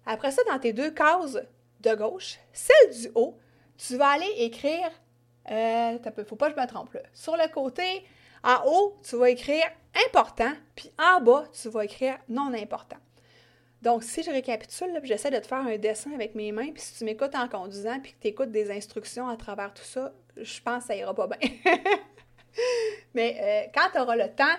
Après 0.06 0.30
ça, 0.30 0.42
dans 0.48 0.58
tes 0.58 0.72
deux 0.72 0.90
cases 0.90 1.38
de 1.80 1.94
gauche, 1.94 2.38
celle 2.52 3.00
du 3.00 3.10
haut, 3.14 3.38
tu 3.76 3.96
vas 3.96 4.10
aller 4.10 4.32
écrire, 4.38 4.90
euh, 5.50 5.98
faut 6.26 6.36
pas 6.36 6.50
que 6.50 6.56
je 6.56 6.60
me 6.60 6.66
trompe 6.66 6.92
là, 6.92 7.00
sur 7.14 7.36
le 7.36 7.48
côté, 7.52 8.04
en 8.42 8.62
haut, 8.66 8.98
tu 9.02 9.16
vas 9.16 9.30
écrire 9.30 9.64
important, 10.06 10.52
puis 10.74 10.92
en 10.98 11.20
bas, 11.20 11.44
tu 11.52 11.68
vas 11.68 11.84
écrire 11.84 12.18
non 12.28 12.52
important. 12.54 12.96
Donc, 13.82 14.02
si 14.02 14.22
je 14.22 14.30
récapitule, 14.30 15.00
j'essaie 15.04 15.30
de 15.30 15.38
te 15.38 15.46
faire 15.46 15.58
un 15.58 15.78
dessin 15.78 16.12
avec 16.12 16.34
mes 16.34 16.52
mains, 16.52 16.70
puis 16.72 16.82
si 16.82 16.98
tu 16.98 17.04
m'écoutes 17.04 17.34
en 17.34 17.48
conduisant, 17.48 17.98
puis 18.00 18.12
que 18.12 18.20
tu 18.20 18.28
écoutes 18.28 18.50
des 18.50 18.70
instructions 18.70 19.28
à 19.28 19.36
travers 19.36 19.72
tout 19.72 19.84
ça, 19.84 20.12
je 20.36 20.60
pense 20.60 20.82
que 20.82 20.88
ça 20.88 20.96
ira 20.96 21.14
pas 21.14 21.26
bien. 21.26 21.50
Mais 23.14 23.36
euh, 23.40 23.70
quand 23.74 23.90
tu 23.92 24.00
auras 24.00 24.16
le 24.16 24.34
temps, 24.34 24.56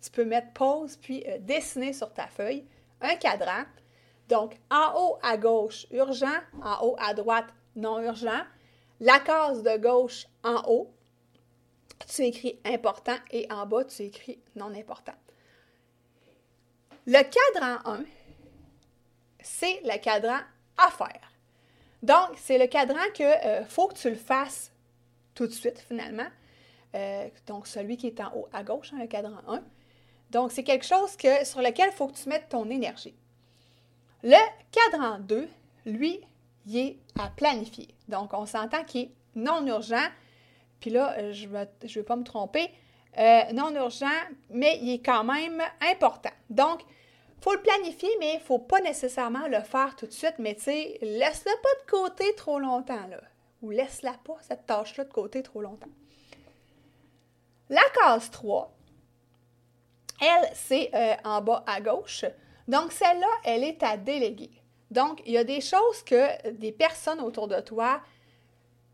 tu 0.00 0.10
peux 0.10 0.24
mettre 0.24 0.52
pause, 0.52 0.96
puis 0.96 1.24
euh, 1.28 1.38
dessiner 1.38 1.92
sur 1.92 2.12
ta 2.12 2.26
feuille 2.26 2.64
un 3.00 3.16
cadran. 3.16 3.64
Donc, 4.28 4.56
en 4.70 4.94
haut 4.96 5.18
à 5.22 5.36
gauche, 5.36 5.86
urgent, 5.90 6.38
en 6.62 6.84
haut 6.86 6.96
à 6.98 7.14
droite, 7.14 7.46
non 7.76 8.00
urgent. 8.00 8.42
La 9.00 9.18
case 9.18 9.62
de 9.62 9.76
gauche 9.76 10.26
en 10.44 10.62
haut, 10.68 10.92
tu 12.08 12.22
écris 12.22 12.58
important 12.64 13.16
et 13.30 13.50
en 13.50 13.66
bas, 13.66 13.84
tu 13.84 14.02
écris 14.02 14.40
non 14.56 14.72
important. 14.74 15.14
Le 17.06 17.22
cadran 17.22 17.78
1, 17.84 18.04
c'est 19.40 19.80
le 19.82 19.98
cadran 19.98 20.38
à 20.78 20.90
faire. 20.90 21.32
Donc, 22.02 22.36
c'est 22.36 22.58
le 22.58 22.66
cadran 22.66 23.02
que 23.14 23.22
euh, 23.22 23.64
faut 23.64 23.88
que 23.88 23.94
tu 23.94 24.10
le 24.10 24.16
fasses 24.16 24.72
tout 25.34 25.46
de 25.46 25.52
suite, 25.52 25.80
finalement. 25.88 26.28
Euh, 26.94 27.28
donc, 27.46 27.66
celui 27.66 27.96
qui 27.96 28.06
est 28.06 28.20
en 28.20 28.34
haut 28.34 28.48
à 28.52 28.62
gauche, 28.62 28.92
hein, 28.92 28.98
le 29.00 29.06
cadran 29.06 29.38
1. 29.48 29.62
Donc, 30.30 30.52
c'est 30.52 30.64
quelque 30.64 30.86
chose 30.86 31.16
que, 31.16 31.44
sur 31.44 31.60
lequel 31.60 31.90
il 31.90 31.96
faut 31.96 32.08
que 32.08 32.16
tu 32.16 32.28
mettes 32.28 32.48
ton 32.48 32.68
énergie. 32.70 33.14
Le 34.22 34.36
cadran 34.70 35.18
2, 35.18 35.48
lui, 35.86 36.20
il 36.66 36.76
est 36.76 36.98
à 37.18 37.28
planifier. 37.28 37.88
Donc, 38.08 38.32
on 38.34 38.46
s'entend 38.46 38.84
qu'il 38.84 39.02
est 39.02 39.10
non 39.34 39.66
urgent, 39.66 40.06
puis 40.80 40.90
là, 40.90 41.14
euh, 41.18 41.32
je 41.32 41.48
ne 41.48 41.94
vais 41.94 42.02
pas 42.02 42.16
me 42.16 42.24
tromper, 42.24 42.70
euh, 43.18 43.42
non 43.52 43.74
urgent, 43.74 44.06
mais 44.50 44.78
il 44.82 44.94
est 44.94 45.04
quand 45.04 45.24
même 45.24 45.62
important. 45.90 46.30
Donc, 46.50 46.82
il 46.82 47.42
faut 47.42 47.54
le 47.54 47.60
planifier, 47.60 48.10
mais 48.20 48.34
il 48.34 48.38
ne 48.38 48.42
faut 48.42 48.58
pas 48.58 48.80
nécessairement 48.80 49.48
le 49.48 49.60
faire 49.60 49.96
tout 49.96 50.06
de 50.06 50.12
suite, 50.12 50.34
mais 50.38 50.54
tu 50.54 50.62
sais, 50.62 50.98
laisse-le 51.02 51.52
pas 51.62 51.84
de 51.84 51.90
côté 51.90 52.34
trop 52.36 52.58
longtemps, 52.58 53.06
là. 53.08 53.20
Ou 53.62 53.70
laisse-la 53.70 54.14
pas, 54.24 54.36
cette 54.40 54.66
tâche-là, 54.66 55.04
de 55.04 55.12
côté 55.12 55.42
trop 55.42 55.60
longtemps. 55.60 55.90
La 57.72 57.82
case 57.94 58.30
3, 58.30 58.72
elle, 60.20 60.50
c'est 60.54 60.90
euh, 60.94 61.14
en 61.24 61.40
bas 61.40 61.64
à 61.66 61.80
gauche. 61.80 62.24
Donc, 62.68 62.92
celle-là, 62.92 63.26
elle 63.44 63.64
est 63.64 63.82
à 63.82 63.96
déléguer. 63.96 64.52
Donc, 64.92 65.20
il 65.26 65.32
y 65.32 65.38
a 65.38 65.42
des 65.42 65.60
choses 65.60 66.04
que 66.04 66.50
des 66.50 66.70
personnes 66.70 67.20
autour 67.20 67.48
de 67.48 67.58
toi 67.60 68.00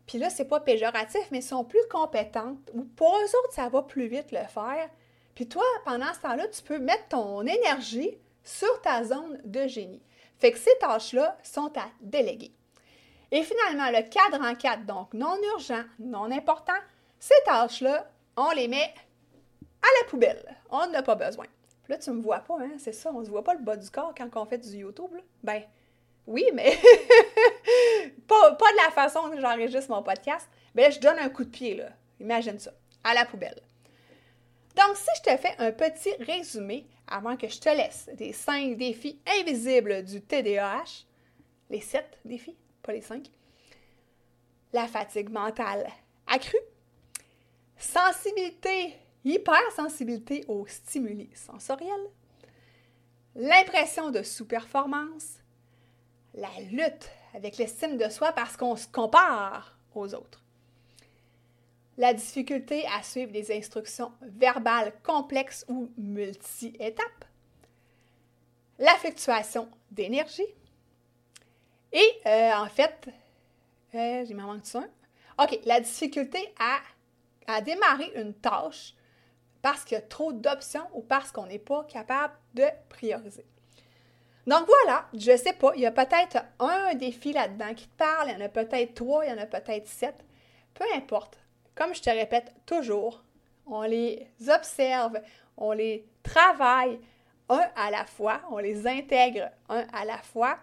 puis 0.09 0.17
là, 0.17 0.31
c'est 0.31 0.45
pas 0.45 0.59
péjoratif, 0.59 1.21
mais 1.29 1.39
sont 1.39 1.63
plus 1.63 1.87
compétentes, 1.87 2.57
ou 2.73 2.83
pour 2.83 3.15
eux 3.15 3.37
autres, 3.37 3.53
ça 3.53 3.69
va 3.69 3.83
plus 3.83 4.07
vite 4.07 4.31
le 4.31 4.43
faire. 4.51 4.89
Puis 5.35 5.47
toi, 5.47 5.63
pendant 5.85 6.11
ce 6.15 6.21
temps-là, 6.21 6.47
tu 6.47 6.63
peux 6.63 6.79
mettre 6.79 7.09
ton 7.09 7.43
énergie 7.43 8.17
sur 8.43 8.81
ta 8.81 9.03
zone 9.03 9.39
de 9.45 9.67
génie. 9.67 10.01
Fait 10.39 10.51
que 10.51 10.57
ces 10.57 10.75
tâches-là 10.79 11.37
sont 11.43 11.71
à 11.77 11.85
déléguer. 12.01 12.51
Et 13.31 13.43
finalement, 13.43 13.91
le 13.91 14.01
cadre 14.09 14.43
en 14.43 14.55
quatre, 14.55 14.83
donc 14.87 15.13
non 15.13 15.37
urgent, 15.53 15.83
non 15.99 16.31
important, 16.31 16.73
ces 17.19 17.43
tâches-là, 17.45 18.09
on 18.39 18.51
les 18.51 18.67
met 18.67 18.93
à 19.81 19.87
la 20.01 20.09
poubelle. 20.09 20.57
On 20.69 20.87
n'en 20.87 20.93
a 20.93 21.03
pas 21.03 21.15
besoin. 21.15 21.45
Là, 21.87 21.97
tu 21.97 22.11
me 22.11 22.21
vois 22.21 22.39
pas, 22.39 22.57
hein? 22.59 22.77
C'est 22.77 22.93
ça, 22.93 23.11
on 23.13 23.23
se 23.23 23.29
voit 23.29 23.43
pas 23.43 23.53
le 23.53 23.61
bas 23.61 23.75
du 23.75 23.89
corps 23.89 24.13
quand 24.15 24.29
on 24.35 24.45
fait 24.45 24.59
du 24.59 24.77
YouTube, 24.77 25.11
là? 25.13 25.21
Ben, 25.43 25.63
oui, 26.27 26.45
mais 26.53 26.69
pas, 28.27 28.51
de 28.51 28.85
la 28.85 28.91
façon 28.91 29.29
que 29.29 29.41
j'enregistre 29.41 29.89
mon 29.89 30.03
podcast. 30.03 30.47
Mais 30.75 30.83
là, 30.83 30.89
je 30.91 30.99
donne 30.99 31.17
un 31.17 31.29
coup 31.29 31.43
de 31.43 31.49
pied, 31.49 31.75
là. 31.75 31.89
Imagine 32.19 32.59
ça. 32.59 32.71
À 33.03 33.13
la 33.13 33.25
poubelle. 33.25 33.59
Donc, 34.75 34.95
si 34.95 35.09
je 35.17 35.31
te 35.31 35.37
fais 35.37 35.55
un 35.57 35.71
petit 35.71 36.13
résumé 36.19 36.85
avant 37.07 37.35
que 37.35 37.47
je 37.47 37.59
te 37.59 37.69
laisse 37.69 38.09
des 38.13 38.33
cinq 38.33 38.77
défis 38.77 39.19
invisibles 39.39 40.03
du 40.03 40.21
TDAH, 40.21 41.05
les 41.69 41.81
sept 41.81 42.19
défis, 42.23 42.55
pas 42.83 42.93
les 42.93 43.01
cinq, 43.01 43.31
la 44.71 44.87
fatigue 44.87 45.29
mentale 45.29 45.89
accrue, 46.27 46.57
sensibilité, 47.79 48.95
hypersensibilité 49.25 50.45
aux 50.47 50.67
stimuli 50.67 51.29
sensoriels, 51.33 52.09
l'impression 53.35 54.11
de 54.11 54.21
sous-performance, 54.21 55.37
la 56.33 56.49
lutte 56.71 57.09
avec 57.33 57.57
l'estime 57.57 57.97
de 57.97 58.09
soi 58.09 58.31
parce 58.33 58.57
qu'on 58.57 58.75
se 58.75 58.87
compare 58.87 59.77
aux 59.95 60.13
autres, 60.13 60.43
la 61.97 62.13
difficulté 62.13 62.85
à 62.97 63.03
suivre 63.03 63.31
des 63.31 63.55
instructions 63.55 64.11
verbales 64.21 64.93
complexes 65.03 65.65
ou 65.67 65.89
multi-étapes, 65.97 67.25
la 68.77 68.93
fluctuation 68.95 69.69
d'énergie, 69.91 70.47
et 71.91 72.21
euh, 72.25 72.51
en 72.53 72.67
fait, 72.67 73.09
euh, 73.95 74.23
j'ai 74.25 74.33
manque 74.33 74.65
ça. 74.65 74.83
OK, 75.41 75.59
la 75.65 75.79
difficulté 75.79 76.39
à, 76.59 76.79
à 77.49 77.61
démarrer 77.61 78.11
une 78.15 78.33
tâche 78.33 78.93
parce 79.61 79.83
qu'il 79.83 79.95
y 79.95 79.97
a 79.97 80.01
trop 80.01 80.31
d'options 80.31 80.87
ou 80.93 81.01
parce 81.01 81.31
qu'on 81.31 81.47
n'est 81.47 81.59
pas 81.59 81.83
capable 81.83 82.33
de 82.53 82.65
prioriser. 82.89 83.45
Donc 84.47 84.65
voilà, 84.65 85.05
je 85.13 85.31
ne 85.31 85.37
sais 85.37 85.53
pas, 85.53 85.73
il 85.75 85.81
y 85.81 85.85
a 85.85 85.91
peut-être 85.91 86.37
un 86.59 86.93
défi 86.95 87.33
là-dedans 87.33 87.73
qui 87.75 87.87
te 87.87 87.97
parle, 87.97 88.29
il 88.29 88.33
y 88.33 88.35
en 88.41 88.45
a 88.45 88.49
peut-être 88.49 88.93
trois, 88.93 89.25
il 89.25 89.29
y 89.29 89.33
en 89.33 89.37
a 89.37 89.45
peut-être 89.45 89.87
sept. 89.87 90.15
Peu 90.73 90.85
importe. 90.95 91.37
Comme 91.75 91.93
je 91.93 92.01
te 92.01 92.09
répète 92.09 92.53
toujours, 92.65 93.23
on 93.65 93.83
les 93.83 94.27
observe, 94.47 95.19
on 95.57 95.71
les 95.71 96.07
travaille 96.23 96.99
un 97.49 97.67
à 97.75 97.91
la 97.91 98.05
fois, 98.05 98.41
on 98.51 98.57
les 98.57 98.87
intègre 98.87 99.49
un 99.69 99.85
à 99.93 100.05
la 100.05 100.17
fois 100.19 100.57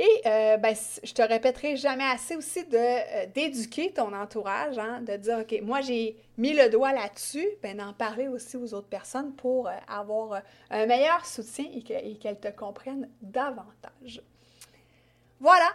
et 0.00 0.22
euh, 0.26 0.56
ben, 0.58 0.76
je 1.02 1.12
te 1.12 1.22
répéterai 1.22 1.76
jamais 1.76 2.04
assez 2.04 2.36
aussi 2.36 2.64
euh, 2.72 3.26
d'éduquer 3.34 3.92
ton 3.92 4.12
entourage, 4.14 4.78
hein, 4.78 5.00
de 5.00 5.16
dire 5.16 5.38
OK, 5.40 5.60
moi 5.60 5.80
j'ai 5.80 6.16
mis 6.36 6.52
le 6.52 6.70
doigt 6.70 6.92
là-dessus, 6.92 7.48
ben 7.64 7.76
d'en 7.76 7.92
parler 7.92 8.28
aussi 8.28 8.56
aux 8.56 8.74
autres 8.74 8.86
personnes 8.86 9.34
pour 9.34 9.66
euh, 9.66 9.72
avoir 9.88 10.42
un 10.70 10.86
meilleur 10.86 11.26
soutien 11.26 11.64
et 11.74 12.14
qu'elles 12.14 12.38
te 12.38 12.46
comprennent 12.46 13.10
davantage. 13.20 14.22
Voilà, 15.40 15.68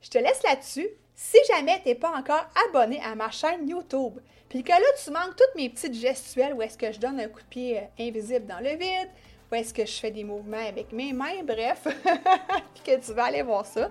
je 0.00 0.10
te 0.10 0.18
laisse 0.18 0.44
là-dessus. 0.44 0.88
Si 1.16 1.38
jamais 1.48 1.80
tu 1.82 1.88
n'es 1.88 1.96
pas 1.96 2.16
encore 2.16 2.46
abonné 2.68 3.00
à 3.02 3.16
ma 3.16 3.32
chaîne 3.32 3.68
YouTube, 3.68 4.20
puis 4.48 4.62
que 4.62 4.70
là 4.70 4.78
tu 5.02 5.10
manques 5.10 5.34
toutes 5.34 5.56
mes 5.56 5.70
petites 5.70 5.94
gestuelles 5.94 6.54
où 6.54 6.62
est-ce 6.62 6.78
que 6.78 6.92
je 6.92 7.00
donne 7.00 7.18
un 7.18 7.26
coup 7.26 7.40
de 7.40 7.46
pied 7.46 7.80
invisible 7.98 8.46
dans 8.46 8.60
le 8.60 8.76
vide, 8.76 9.10
où 9.50 9.54
est-ce 9.54 9.72
que 9.72 9.86
je 9.86 9.92
fais 9.92 10.10
des 10.10 10.24
mouvements 10.24 10.66
avec 10.66 10.92
mes 10.92 11.12
mains, 11.12 11.42
bref, 11.44 11.82
puis 12.74 12.82
que 12.84 13.04
tu 13.04 13.12
vas 13.12 13.24
aller 13.24 13.42
voir 13.42 13.64
ça, 13.64 13.90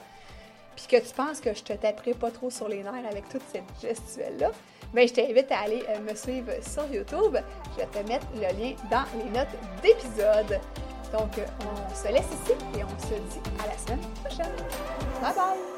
puis 0.76 0.88
que 0.88 0.98
tu 0.98 1.14
penses 1.14 1.40
que 1.40 1.54
je 1.54 1.64
te 1.64 1.74
taperai 1.74 2.14
pas 2.14 2.32
trop 2.32 2.50
sur 2.50 2.68
les 2.68 2.84
nerfs 2.84 3.08
avec 3.10 3.30
toute 3.30 3.44
cette 3.52 3.64
gestuelle-là, 3.82 4.52
bien, 4.96 5.06
je 5.08 5.14
t'invite 5.14 5.52
à 5.52 5.60
aller 5.60 5.84
euh, 5.90 6.00
me 6.00 6.16
suivre 6.16 6.52
sur 6.62 6.86
YouTube. 6.92 7.38
Je 7.74 7.82
vais 7.82 7.88
te 7.88 8.08
mettre 8.08 8.26
le 8.34 8.42
lien 8.42 8.76
dans 8.90 9.06
les 9.18 9.30
notes 9.30 9.48
d'épisode. 9.82 10.60
Donc, 11.12 11.38
euh, 11.38 11.46
on 11.62 11.96
se 11.96 12.12
laisse 12.12 12.26
ici 12.26 12.54
et 12.78 12.84
on 12.84 13.00
se 13.00 13.14
dit 13.14 13.50
à 13.64 13.68
la 13.68 13.78
semaine 13.78 14.00
prochaine. 14.24 14.52
Bye 15.22 15.36
bye! 15.36 15.75